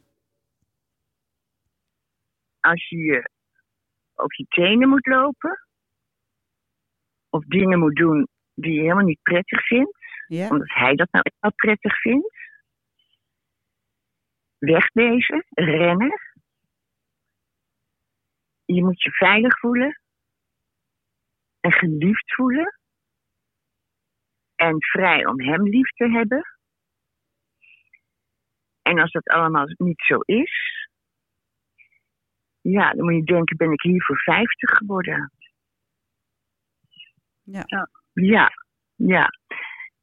[2.59, 3.29] als je
[4.15, 5.67] op je tenen moet lopen,
[7.29, 8.27] of dingen moet doen
[8.62, 9.97] die je helemaal niet prettig vindt,
[10.28, 10.49] Ja?
[10.49, 12.38] omdat hij dat nou echt wel prettig vindt,
[14.57, 16.20] wegwezen, rennen.
[18.66, 20.01] Je moet je veilig voelen
[21.60, 22.80] en geliefd voelen.
[24.55, 26.57] En vrij om hem lief te hebben.
[28.82, 30.88] En als dat allemaal niet zo is,
[32.62, 35.32] ja, dan moet je denken, ben ik hier voor 50 geworden?
[37.43, 37.64] Ja.
[37.66, 37.89] Ja,
[38.95, 39.30] ja.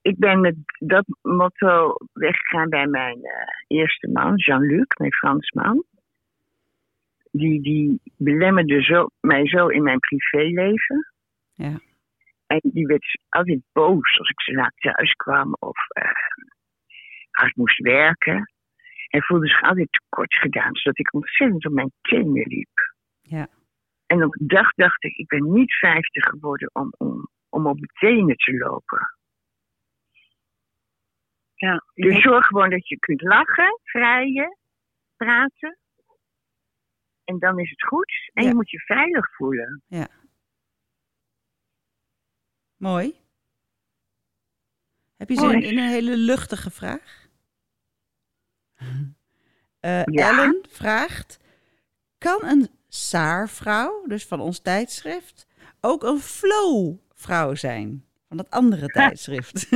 [0.03, 5.85] Ik ben met dat motto weggegaan bij mijn eh, eerste man, Jean-Luc, mijn Fransman.
[7.31, 11.13] Die, die belemmerde zo, mij zo in mijn privéleven.
[11.55, 11.81] Ja.
[12.47, 16.11] En die werd altijd boos als ik ze laat thuis kwam of eh,
[17.31, 18.53] hard moest werken.
[19.07, 22.95] Hij voelde zich altijd tekort gedaan, zodat ik ontzettend op mijn tenen liep.
[23.21, 23.49] Ja.
[24.07, 27.75] En op een dag dacht ik, ik ben niet 50 geworden om, om, om op
[27.75, 29.17] mijn tenen te lopen.
[31.55, 34.59] Ja, Dus zorg gewoon dat je kunt lachen, vrijen,
[35.17, 35.79] praten.
[37.25, 38.31] En dan is het goed.
[38.33, 38.49] En Ja.
[38.49, 39.83] je moet je veilig voelen.
[42.77, 43.21] Mooi.
[45.17, 47.27] Heb je zin in een hele luchtige vraag?
[49.81, 50.29] Eh, Ja.
[50.29, 51.39] Ellen vraagt:
[52.19, 55.47] Kan een saarvrouw, dus van ons tijdschrift,
[55.81, 56.19] ook een
[57.27, 58.05] flow-vrouw zijn?
[58.29, 59.73] Van dat andere tijdschrift.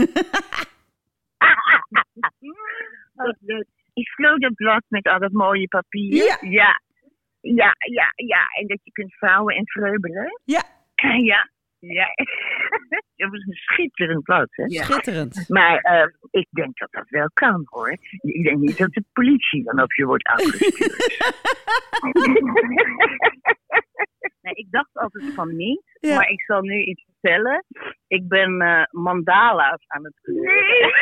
[3.92, 6.14] Is Flo dat blad met al dat mooie papier?
[6.14, 6.38] Ja.
[6.40, 6.80] Ja,
[7.40, 8.12] ja, ja.
[8.16, 8.46] ja.
[8.60, 10.40] En dat je kunt vouwen en vreubelen?
[10.44, 10.62] Ja.
[11.30, 11.48] Ja,
[11.80, 12.06] ja.
[13.16, 14.68] dat was een schitterend blad, hè?
[14.68, 15.48] Schitterend.
[15.48, 17.90] Maar eh, ik denk dat dat wel kan, hoor.
[18.20, 21.18] Ik denk niet dat de politie dan op je wordt afgestuurd.
[24.40, 26.14] Nee, ik dacht altijd van niet, Ja.
[26.14, 27.64] maar ik zal nu iets vertellen.
[28.06, 30.54] Ik ben eh, mandala's aan het kleuren.
[30.54, 30.92] Nee.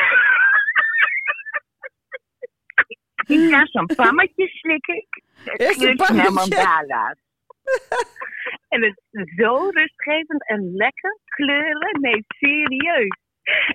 [3.44, 5.06] Ik ga zo'n pammetje slikken.
[5.44, 7.18] Een kleurt naar mandala's.
[8.68, 12.00] En het is zo rustgevend en lekker kleuren.
[12.00, 13.16] Nee, serieus.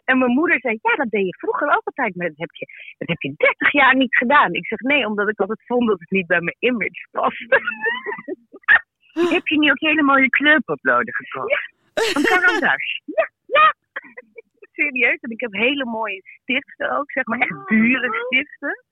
[0.06, 2.16] En mijn moeder zei, ja, dat deed je vroeger ook altijd.
[2.16, 2.66] Maar dat heb je,
[2.98, 4.54] dat heb je 30 jaar niet gedaan.
[4.54, 7.62] Ik zeg, nee, omdat ik altijd vond dat het niet bij mijn image paste.
[9.36, 11.74] Heb je nu ook hele mooie kleurpotloden gekocht?
[11.94, 13.02] Van Carandas.
[13.06, 13.74] Ja, ja.
[14.76, 15.20] Serieus.
[15.20, 18.84] En ik heb hele mooie stiften ook, zeg maar echt dure stiften.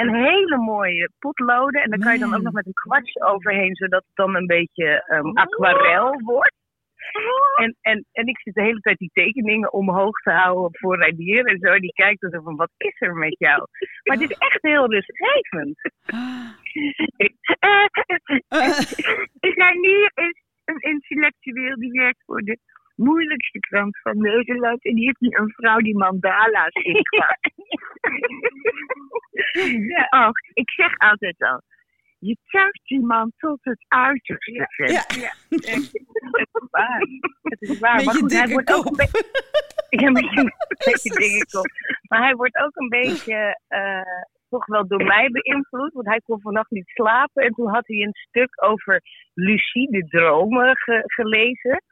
[0.00, 1.82] En hele mooie potloden.
[1.82, 2.42] En daar kan je dan ook Man.
[2.42, 6.56] nog met een kwartje overheen, zodat het dan een beetje ehm, aquarel wordt.
[7.56, 11.44] En, en, en ik zit de hele tijd die tekeningen omhoog te houden voor Radier
[11.44, 11.78] en zo.
[11.78, 13.66] Die kijkt dan van, wat is er met jou?
[14.02, 15.78] Maar het is echt heel rustgevend.
[19.40, 22.58] Er zijn hier is een intellectueel die werkt voor de
[22.98, 24.84] moeilijkste krant van Nederland.
[24.84, 27.52] En die heeft nu een vrouw die mandala's ingepakt.
[29.94, 30.06] ja.
[30.10, 31.62] Oh, ik zeg altijd al.
[32.18, 34.66] Je tuigt die man tot het uiterste.
[34.68, 34.90] Fred.
[34.90, 35.32] Ja.
[35.48, 35.92] Het is
[36.70, 37.00] waar.
[37.42, 37.96] Het is waar.
[37.96, 39.46] Met Maar goed, hij wordt ook een beetje...
[39.88, 40.42] Ja, met je,
[40.86, 41.66] met je dikke kop.
[42.08, 45.92] Maar hij wordt ook een beetje eh, toch wel door mij beïnvloed.
[45.92, 47.42] Want hij kon vannacht niet slapen.
[47.44, 49.00] En toen had hij een stuk over
[49.34, 51.82] lucide dromen ge- gelezen.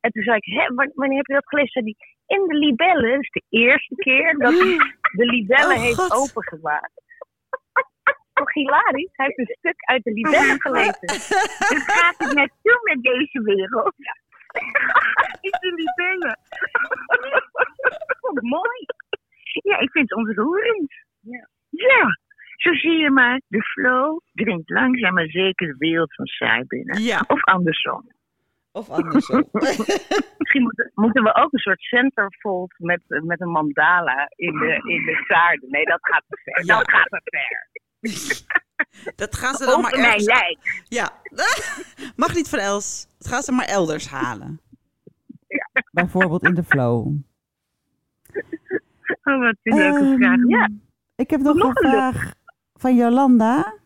[0.00, 1.70] En toen zei ik, wa- wanneer heb je dat gelezen?
[1.72, 3.10] Zei hij, in de libellen.
[3.10, 4.76] Dat is de eerste keer dat hij
[5.12, 6.12] de libellen Oh, heeft God.
[6.30, 6.92] opengemaakt.
[8.32, 9.10] Toch hilarisch?
[9.12, 11.00] Hij heeft een stuk uit de libellen gelezen.
[11.72, 13.94] Dus gaat het naartoe met deze wereld?
[15.46, 16.38] In de libellen.
[18.40, 18.86] Mooi.
[19.62, 20.92] Ja, ik vind het ontroerend.
[21.20, 21.48] Ja.
[21.76, 22.18] Ja,
[22.56, 23.40] zo zie je maar.
[23.48, 27.02] De flow dringt langzaam maar zeker de wereld van saai binnen.
[27.02, 28.10] Ja, Of andersom.
[28.72, 29.48] of andersom.
[30.38, 35.04] Misschien moeten, moeten we ook een soort centerfold met, met een mandala in de, in
[35.04, 35.70] de zaarden.
[35.70, 36.64] Nee, dat gaat te ver.
[36.64, 36.76] Ja.
[36.76, 37.64] Dat gaat te ver.
[39.16, 40.24] Dat gaan ze dan maar ergens...
[40.24, 40.84] lijk.
[40.88, 41.10] Ja.
[42.16, 43.06] Mag niet van Els.
[43.18, 44.60] Dat gaan ze maar elders halen.
[45.92, 47.06] Bijvoorbeeld in de flow.
[49.24, 50.38] Oh, wat een leuke Ehm, vraag.
[50.48, 50.68] Ja,
[51.16, 52.34] Ik heb nog, Nog een vraag
[52.74, 53.78] van Jolanda.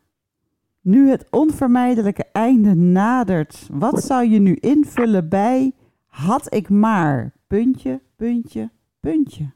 [0.82, 5.72] Nu het onvermijdelijke einde nadert, wat zou je nu invullen bij
[6.06, 8.70] had ik maar puntje, puntje,
[9.00, 9.54] puntje?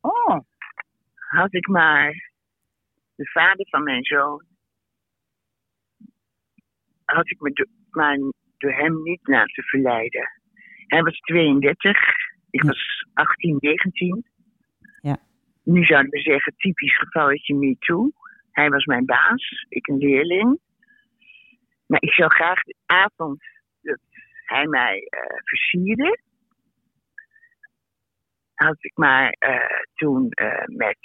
[0.00, 0.38] Oh,
[1.14, 2.32] had ik maar
[3.14, 4.44] de vader van mijn zoon.
[7.04, 8.18] Had ik me do- maar
[8.58, 10.30] door hem niet laten verleiden.
[10.86, 11.98] Hij was 32,
[12.50, 14.29] ik was 18, 19.
[15.70, 18.10] Nu zouden we zeggen, typisch gevalletje me too.
[18.50, 20.58] Hij was mijn baas, ik een leerling.
[21.86, 23.42] Maar ik zou graag de avond
[23.80, 23.98] dat
[24.44, 26.18] hij mij eh versierde,
[28.54, 30.98] had ik maar eh, toen eh, met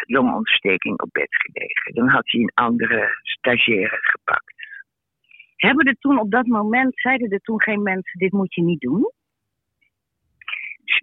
[0.00, 1.94] longontsteking op bed gelegen.
[1.94, 4.54] Dan had hij een andere stagiaire gepakt.
[5.56, 8.80] hebben er toen op dat moment, zeiden er toen geen mensen, dit moet je niet
[8.80, 9.12] doen?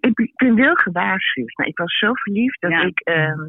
[0.00, 2.82] Ik, ben wel gewaarschuwd, maar ik was zo verliefd dat Ja.
[2.82, 3.00] ik.
[3.00, 3.40] ehm,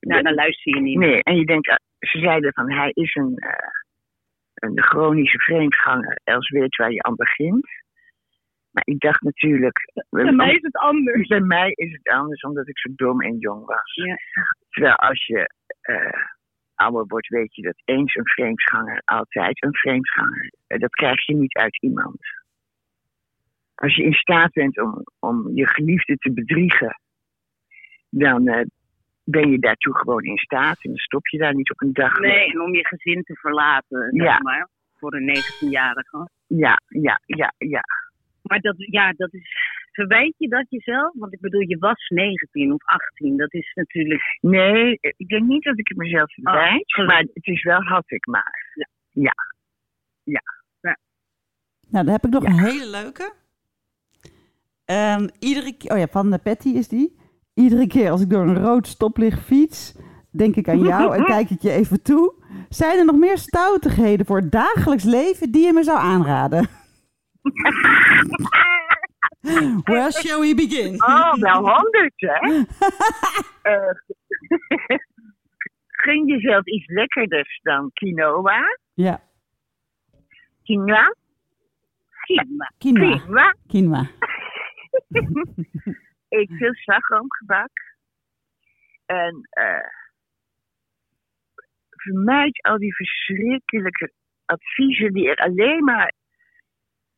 [0.00, 0.98] Nou, dan luister je niet.
[0.98, 3.68] nee, en je denkt, ah, ze zeiden van hij is een, eh,
[4.54, 7.66] een chronische vreemdganger, Els weet waar je aan begint.
[8.70, 9.78] Maar ik dacht natuurlijk.
[10.10, 11.26] Bij mij is het anders.
[11.28, 13.94] Bij mij is het anders omdat ik zo dom en jong was.
[13.94, 14.16] Ja.
[14.70, 16.22] Terwijl als je eh,
[16.74, 20.52] ouder wordt, weet je dat eens een vreemdganger altijd een vreemdganger.
[20.66, 22.18] Eh, dat krijg je niet uit iemand.
[23.78, 27.00] Als je in staat bent om, om je geliefde te bedriegen,
[28.10, 28.64] dan, eh,
[29.24, 30.84] ben je daartoe gewoon in staat.
[30.84, 32.30] En dan stop je daar niet op een dag mee.
[32.30, 34.38] Nee, en om je gezin te verlaten, zeg Ja.
[34.42, 34.68] maar.
[34.98, 36.28] Voor een 19-jarige.
[36.46, 37.80] Ja, ja, ja, ja.
[38.42, 39.48] Maar dat, ja, dat is.
[39.92, 41.12] Verwijt je dat jezelf?
[41.14, 43.36] Want ik bedoel, je was 19 of 18.
[43.36, 44.38] Dat is natuurlijk.
[44.40, 46.92] Nee, ik denk niet dat ik het mezelf verwijt.
[46.92, 47.06] gelukkig.
[47.06, 48.66] maar het is wel had ik maar.
[49.12, 49.32] Ja.
[51.90, 53.32] Nou, dan heb ik nog een hele leuke.
[54.88, 57.16] Ehm, iedere keer, oh ja, van de Patty is die.
[57.54, 59.94] Iedere keer als ik door een rood stoplicht fiets,
[60.30, 62.34] denk ik aan jou en kijk ik je even toe.
[62.68, 66.68] Zijn er nog meer stoutigheden voor het dagelijks leven die je me zou aanraden?
[69.84, 71.02] Where shall we begin?
[71.02, 72.38] Oh, wel honderd, hè?
[73.62, 73.90] Eh,
[75.86, 78.60] Gun jezelf iets lekkerders dan quinoa.
[78.94, 79.20] Ja,
[80.64, 81.14] Quinoa.
[82.26, 82.72] Prima.
[82.78, 83.18] quinoa.
[83.18, 83.54] Quinoa.
[83.68, 84.06] Quinoa.
[86.28, 87.70] Eet veel slagroomgebak.
[89.06, 89.96] En eh
[91.88, 94.12] vermijd al die verschrikkelijke
[94.44, 96.12] adviezen die er alleen maar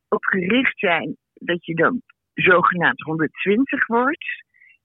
[0.09, 2.01] op gericht zijn dat je dan
[2.33, 4.25] zogenaamd 120 wordt.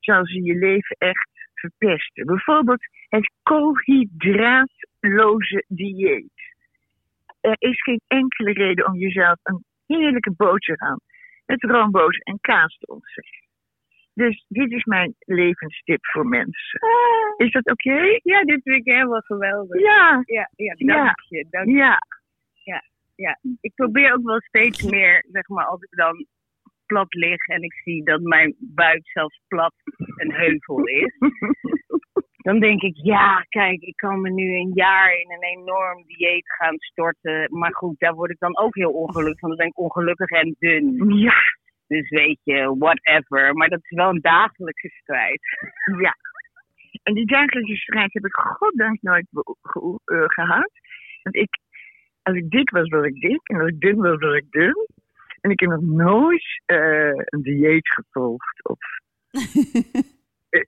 [0.00, 2.26] Terwijl ze je leven echt verpesten.
[2.26, 6.54] Bijvoorbeeld het koolhydraatloze dieet.
[7.40, 11.00] Er is geen enkele reden om jezelf een heerlijke boterham
[11.46, 13.44] met roomboter en kaas te ontzeggen.
[14.14, 16.80] Dus dit is mijn levenstip voor mensen.
[17.36, 18.20] Is dat oké?
[18.22, 19.80] Ja, dit vind ik helemaal geweldig.
[19.80, 21.04] Ja, Ja, ja, Ja.
[21.04, 21.46] dank je.
[21.50, 22.02] Dank ja.
[23.16, 26.26] ja, ik probeer ook wel steeds meer, zeg maar, als ik dan
[26.86, 29.74] plat lig en ik zie dat mijn buik zelfs plat
[30.16, 31.16] een heuvel is.
[32.46, 36.52] Dan denk ik, ja, kijk, ik kan me nu een jaar in een enorm dieet
[36.52, 37.58] gaan storten.
[37.58, 39.48] Maar goed, daar word ik dan ook heel ongelukkig van.
[39.48, 41.08] Dan ben ik ongelukkig en dun.
[41.18, 41.34] Ja,
[41.86, 43.54] Dus weet je, whatever.
[43.54, 45.40] Maar dat is wel een dagelijkse strijd.
[46.00, 46.16] ja.
[47.02, 50.70] En die dagelijkse strijd heb ik goddank nooit eh, gehad.
[51.22, 51.58] Want ik,
[52.22, 53.40] als ik dik was, was ik dik.
[53.42, 54.86] En als ik dun was, was ik dun.
[55.40, 58.64] En ik heb nog nooit eh, een dieet gevolgd.
[58.64, 58.78] Of,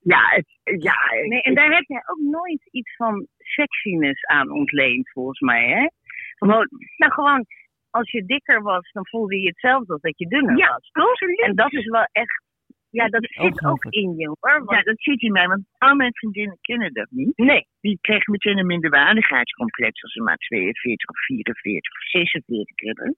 [0.02, 0.46] ja, het,
[0.82, 0.96] ja,
[1.28, 5.86] Nee, en daar heb jij ook nooit iets van sexiness aan ontleend, volgens mij, hè?
[6.34, 7.46] Gewoon, nou, gewoon,
[7.90, 10.88] als je dikker was, dan voelde je hetzelfde als dat je dunner Ja, was.
[10.92, 11.40] absoluut.
[11.40, 12.42] En dat is wel echt,
[12.90, 14.52] ja, dat zit ook in je, hoor.
[14.52, 17.36] Ja, Want, dat zit in mij, want al mijn vriendinnen kennen dat niet.
[17.36, 23.16] nee, Die kregen meteen een minderwaardigheidscomplex als ze maar 42 of 44 of 46 hebben.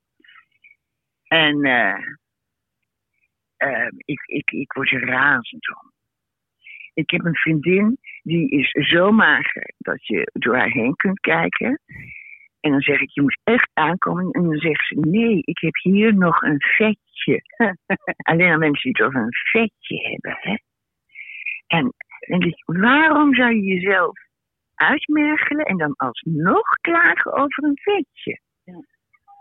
[1.28, 2.04] En eh,
[3.56, 5.92] eh, ik, ik, ik word er razend om.
[6.94, 11.80] Ik heb een vriendin die is zo mager dat je door haar heen kunt kijken.
[12.60, 14.30] En dan zeg ik, je moet echt aankomen.
[14.30, 17.42] En dan zegt ze, nee, ik heb hier nog een vetje.
[18.30, 20.38] Alleen al mensen die het over een vetje hebben.
[20.40, 20.56] Hè?
[21.66, 24.18] En dan denk ik, waarom zou je jezelf
[24.74, 28.40] uitmergelen en dan alsnog klagen over een vetje?
[28.64, 28.84] Ja.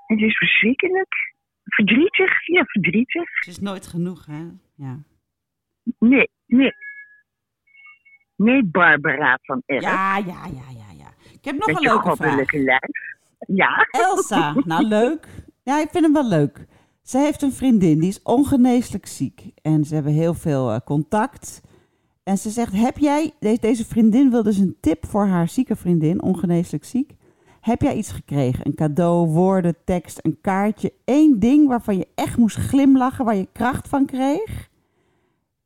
[0.05, 1.33] Het is verschrikkelijk.
[1.63, 3.35] Verdrietig, ja, verdrietig.
[3.35, 4.41] Het is nooit genoeg, hè?
[4.75, 5.03] Ja,
[5.99, 6.73] Nee, nee.
[8.39, 9.81] Nee, Barbara van Erp.
[9.81, 10.93] ja, ja, ja, ja.
[10.97, 11.07] ja.
[11.31, 12.51] Ik heb nog met een leuke vraag.
[12.51, 13.17] lijf.
[13.47, 13.87] Ja.
[13.91, 15.27] Elsa, nou leuk.
[15.63, 16.65] Ja, ik vind hem wel leuk.
[17.01, 19.43] Ze heeft een vriendin, die is ongeneeslijk ziek.
[19.61, 21.61] En ze hebben heel veel eh, contact.
[22.23, 23.31] En ze zegt, heb jij...
[23.39, 27.15] Deze, deze vriendin wil dus een tip voor haar zieke vriendin, ongeneeslijk ziek.
[27.61, 28.65] Heb jij iets gekregen?
[28.67, 30.93] Een cadeau, woorden, tekst, een kaartje.
[31.05, 34.68] één ding waarvan je echt moest glimlachen, waar je kracht van kreeg?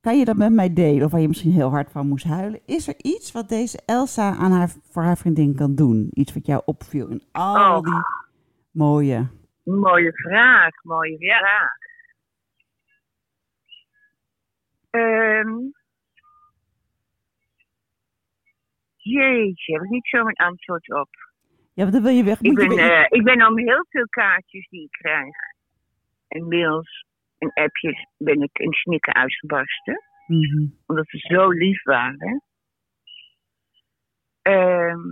[0.04, 1.06] Kan je dat met mij delen?
[1.06, 2.60] Of waar je misschien heel hard van moest huilen?
[2.66, 6.10] Is er iets wat deze Elsa aan haar, voor haar vriendin kan doen?
[6.14, 7.84] Iets wat jou opviel in al Oh.
[7.84, 8.02] die
[8.72, 9.28] mooie...
[9.64, 11.72] Mooie vraag, mooie vraag.
[14.90, 15.50] Ehm
[18.98, 21.10] jeetje, heb ik niet zo een antwoord op.
[21.74, 22.42] Ja, want dan wil je weg.
[22.42, 25.36] Ik ben, eh, ik ben om heel veel kaartjes die ik krijg.
[26.28, 27.06] En mails
[27.44, 30.02] en appjes ben ik in snikken uitgebarsten.
[30.28, 30.68] Mhm.
[30.86, 32.44] Omdat ze zo lief waren.
[34.42, 35.10] Ehm,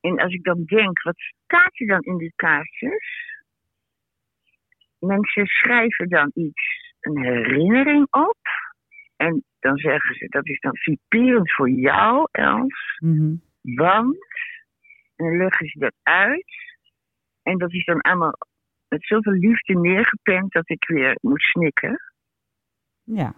[0.00, 3.34] en als ik dan denk, wat staat er dan in die kaartjes?
[4.98, 8.38] Mensen schrijven dan iets, een herinnering op.
[9.16, 12.98] En dan zeggen ze, dat is dan typerend voor jou, Els.
[12.98, 13.34] Mhm.
[13.60, 14.26] Want,
[15.16, 16.46] en dan leggen ze dat uit.
[17.42, 18.36] En dat is dan allemaal
[18.88, 22.00] met zoveel liefde neergepend dat ik weer moet snikken.
[23.02, 23.34] Ja.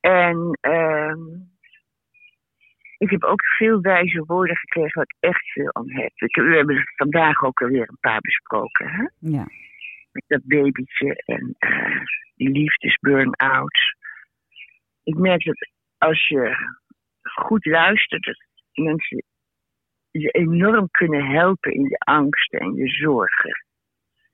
[0.00, 1.20] En ehm,
[2.98, 6.10] ik heb ook veel wijze woorden gekregen waar ik echt veel aan heb.
[6.16, 8.88] We hebben vandaag ook alweer een paar besproken.
[8.88, 9.06] Hè?
[9.18, 9.46] Ja.
[10.12, 12.00] Met dat babytje en eh,
[12.34, 13.94] die liefdesburn-out.
[15.02, 16.56] ik merk dat als je
[17.22, 18.36] goed luistert, dat
[18.72, 19.24] mensen
[20.10, 23.64] je enorm kunnen helpen in je angsten en je zorgen.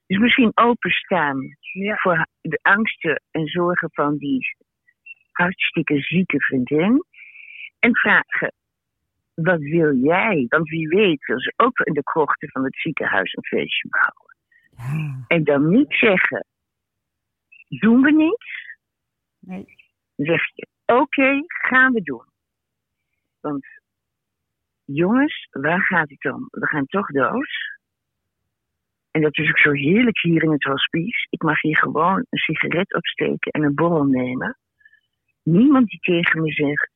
[0.09, 1.57] Dus misschien openstaan
[1.95, 4.55] voor de angsten en zorgen van die
[5.31, 7.03] hartstikke zieke vriendin.
[7.79, 8.53] En vragen,
[9.33, 10.45] wat wil jij?
[10.47, 14.35] Want wie weet wil ze ook in de krochten van het ziekenhuis een feestje bouwen.
[14.69, 15.25] Ja.
[15.27, 16.45] En dan niet zeggen,
[17.67, 18.45] doen we niet.
[19.39, 19.65] Nee.
[20.15, 22.25] Dan zeg je, oké, gaan we doen.
[23.39, 23.65] Want
[24.85, 26.47] jongens, waar gaat het om?
[26.49, 27.78] We gaan toch dood.
[29.11, 31.27] En dat is ook zo heerlijk hier in het hospice.
[31.29, 34.57] Ik mag hier gewoon een sigaret opsteken en een borrel nemen.
[35.43, 36.91] Niemand die tegen me zegt,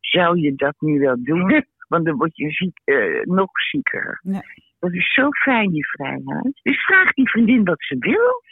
[0.00, 1.64] zou je dat nu wel doen?
[1.88, 4.20] Want dan word je ziek, eh, nog zieker.
[4.22, 4.42] Ja.
[4.78, 6.60] Dat is zo fijn, die vrijheid.
[6.62, 8.42] Dus vraag die vriendin wat ze wil.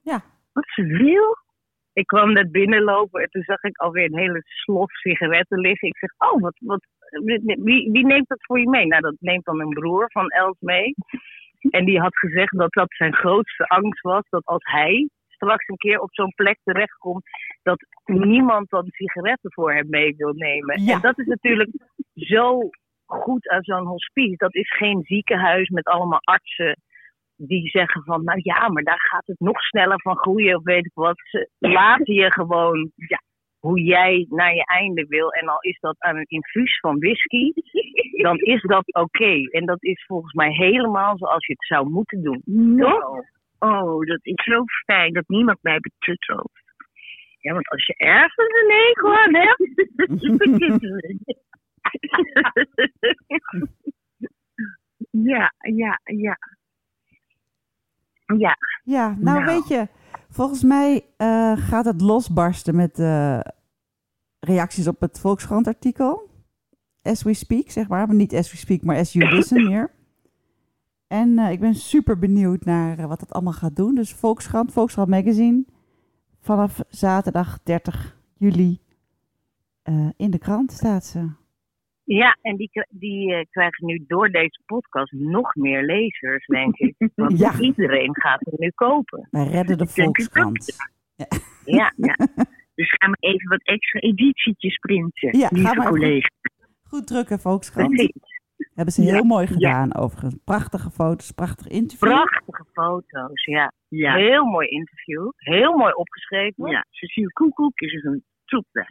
[0.00, 0.22] Ja.
[0.52, 1.36] Wat ze wil.
[1.92, 5.88] Ik kwam net binnenlopen en toen zag ik alweer een hele slof sigaretten liggen.
[5.88, 6.86] Ik zeg, oh, wat, wat,
[7.62, 8.86] wie, wie neemt dat voor je mee?
[8.86, 10.94] Nou, dat neemt dan mijn broer van Els mee.
[11.70, 14.22] En die had gezegd dat dat zijn grootste angst was.
[14.28, 17.22] Dat als hij straks een keer op zo'n plek terechtkomt,
[17.62, 20.82] dat niemand dan sigaretten voor hem mee wil nemen.
[20.82, 20.94] Ja.
[20.94, 21.70] En dat is natuurlijk
[22.14, 22.68] zo
[23.06, 24.36] goed aan zo'n hospice.
[24.36, 26.76] Dat is geen ziekenhuis met allemaal artsen
[27.36, 30.84] die zeggen van, nou ja, maar daar gaat het nog sneller van groeien of weet
[30.84, 31.20] ik wat.
[31.30, 33.20] Ze laten je gewoon ja,
[33.60, 35.32] hoe jij naar je einde wil.
[35.32, 37.52] En al is dat aan een infuus van whisky,
[38.26, 39.48] dan is dat oké.
[39.50, 42.42] En dat is volgens mij helemaal zoals je het zou moeten doen.
[42.76, 43.24] Nou,
[43.58, 46.50] oh, dat is zo fijn dat niemand mij betuttelt.
[47.38, 49.88] Ja, want als je ergens een hekel aan hebt,
[55.30, 56.38] ja, ja, ja.
[58.36, 59.44] Ja, Ja, nou, Nou.
[59.44, 59.86] weet je,
[60.30, 62.98] volgens mij eh, gaat het losbarsten met
[64.40, 66.28] reacties op het Volkskrant artikel.
[67.02, 68.06] As we speak, zeg maar.
[68.06, 69.90] Maar niet as we speak, maar as you listen meer.
[71.06, 73.94] En eh, ik ben super benieuwd naar eh, wat het allemaal gaat doen.
[73.94, 75.64] Dus Volkskrant, Volkskrant Magazine.
[76.40, 78.80] Vanaf zaterdag 30 juli
[80.16, 81.39] in de krant staat ze.
[82.16, 86.76] Ja, en die, k- die eh, krijgen nu door deze podcast nog meer lezers, denk
[86.76, 86.94] ik.
[87.14, 87.58] Want Ja.
[87.58, 89.28] iedereen gaat hem nu kopen.
[89.30, 90.76] Wij redden de Volkskrant.
[91.64, 92.16] Ja, ja.
[92.74, 96.30] Dus gaan we even wat extra editietjes printen, Ja, lieve gaan we even- collega's.
[96.82, 97.88] Goed drukken, Volkskrant.
[97.94, 98.38] precies.
[98.74, 99.52] Hebben ze Ja, heel mooi ja.
[99.52, 100.36] gedaan, overigens.
[100.44, 102.08] Prachtige foto's, prachtig interview.
[102.10, 103.72] Prachtige foto's, ja.
[103.88, 105.30] Ja, Heel mooi interview.
[105.36, 106.70] Heel mooi opgeschreven.
[106.70, 106.84] ja.
[106.90, 108.88] Cecile Koekoek is een topwijf.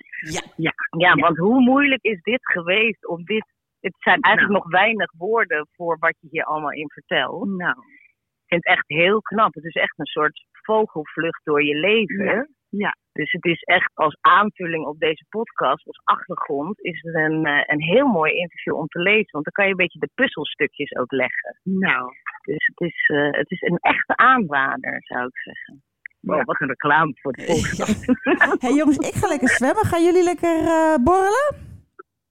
[0.55, 0.73] Ja.
[0.97, 3.45] Ja, want hoe moeilijk is dit geweest om dit...
[3.79, 7.47] Het zijn eigenlijk nog weinig woorden voor wat je hier allemaal in vertelt.
[7.47, 9.53] Nou, Ik vind het echt heel knap.
[9.53, 12.25] Het is echt een soort vogelvlucht door je leven.
[12.25, 12.95] Ja, ja.
[13.11, 17.63] Dus het is echt als aanvulling op deze podcast, als achtergrond, is het een, eh,
[17.65, 19.31] een heel mooi interview om te lezen.
[19.31, 21.59] Want dan kan je een beetje de puzzelstukjes ook leggen.
[21.63, 22.11] nou.
[22.41, 25.83] Dus het is, eh, het is een echte aanrader, zou ik zeggen.
[26.19, 26.43] Wow, Ja.
[26.43, 28.05] wat een reclame voor het volkskrant.
[28.61, 29.85] hey, jongens, ik ga lekker zwemmen.
[29.85, 31.55] Gaan jullie lekker eh, borrelen?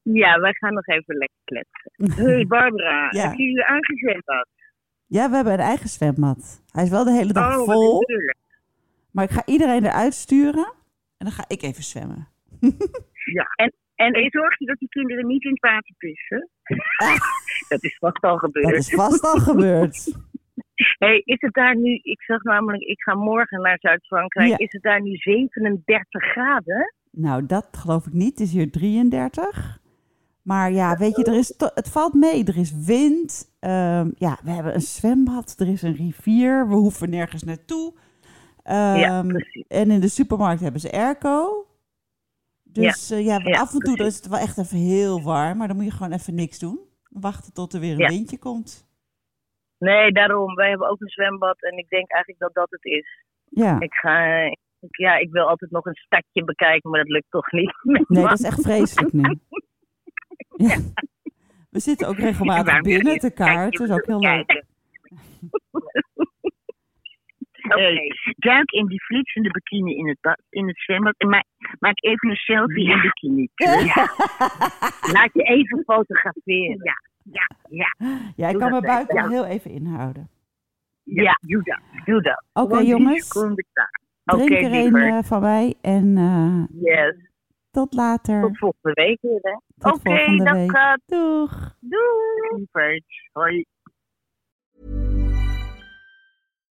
[0.03, 2.25] Ja, wij gaan nog even lekker kletsen.
[2.25, 3.29] Hé hey Barbara, Ja.
[3.29, 4.47] heb je je aangezet?
[5.07, 6.63] Ja, we hebben een eigen zwembad.
[6.71, 8.03] Hij is wel de hele dag Oh, vol.
[9.11, 10.73] Maar ik ga iedereen eruit sturen.
[11.19, 12.29] En dan ga ik even zwemmen.
[13.33, 13.45] Ja.
[13.57, 13.73] En,
[14.13, 16.49] en zorg je dat die kinderen niet in het water pissen?
[17.69, 18.67] Dat is vast al gebeurd.
[18.69, 20.17] Dat is vast al gebeurd.
[20.99, 24.49] Hey, is het daar nu, ik zag namelijk, ik ga morgen naar Zuid-Frankrijk.
[24.49, 24.59] Ja.
[24.59, 26.95] Is het daar nu 37 graden?
[27.11, 28.31] Nou, dat geloof ik niet.
[28.31, 29.81] Het is hier 33.
[30.43, 32.45] Maar ja, weet je, er is het valt mee.
[32.45, 33.57] Er is wind.
[33.61, 35.55] Ehm, ja, we hebben een zwembad.
[35.59, 36.69] Er is een rivier.
[36.69, 37.93] We hoeven nergens naartoe.
[38.65, 39.31] Ja, Ehm,
[39.69, 41.67] en in de supermarkt hebben ze airco.
[42.63, 45.59] Dus ja, ja, af en toe is het wel echt even heel warm.
[45.59, 46.79] Maar dan moet je gewoon even niks doen.
[47.09, 48.88] Wachten tot er weer een windje komt.
[49.79, 50.55] Nee, daarom.
[50.55, 53.25] Wij hebben ook een zwembad en ik denk eigenlijk dat dat het is.
[53.45, 53.81] Ja.
[53.81, 54.27] Ik ga,
[54.81, 57.73] ik- ja, ik wil altijd nog een stadje bekijken, maar dat lukt toch niet.
[58.09, 59.23] Nee, dat is echt vreselijk nu.
[60.69, 60.77] Ja.
[61.71, 63.79] We zitten ook regelmatig binnen te kaarten.
[63.81, 64.65] Dat is ook heel leuk.
[67.69, 71.45] Hey, duik in die flitsende bikini in het, bad, in het zwembad en maak,
[71.79, 73.49] maak even een selfie in bikini.
[75.13, 76.79] Laat je even fotograferen.
[76.83, 76.93] Ja,
[77.31, 77.95] ja, ja.
[78.37, 80.29] Ja, ik kan mijn buik wel heel even inhouden.
[81.03, 81.81] Ja, doe dat.
[82.05, 82.45] doe dat.
[82.53, 83.29] Oké, jongens.
[84.25, 85.75] Drink er een eh, van mij.
[85.81, 87.15] En eh, Yes.
[87.71, 88.41] tot later.
[88.43, 89.53] Tot volgende week weer, hè?
[89.91, 90.97] Oké, volgende dag.
[91.07, 91.77] Doeg.
[91.81, 92.57] Doei.
[92.57, 93.05] Lieverd.
[93.33, 93.65] Hoi.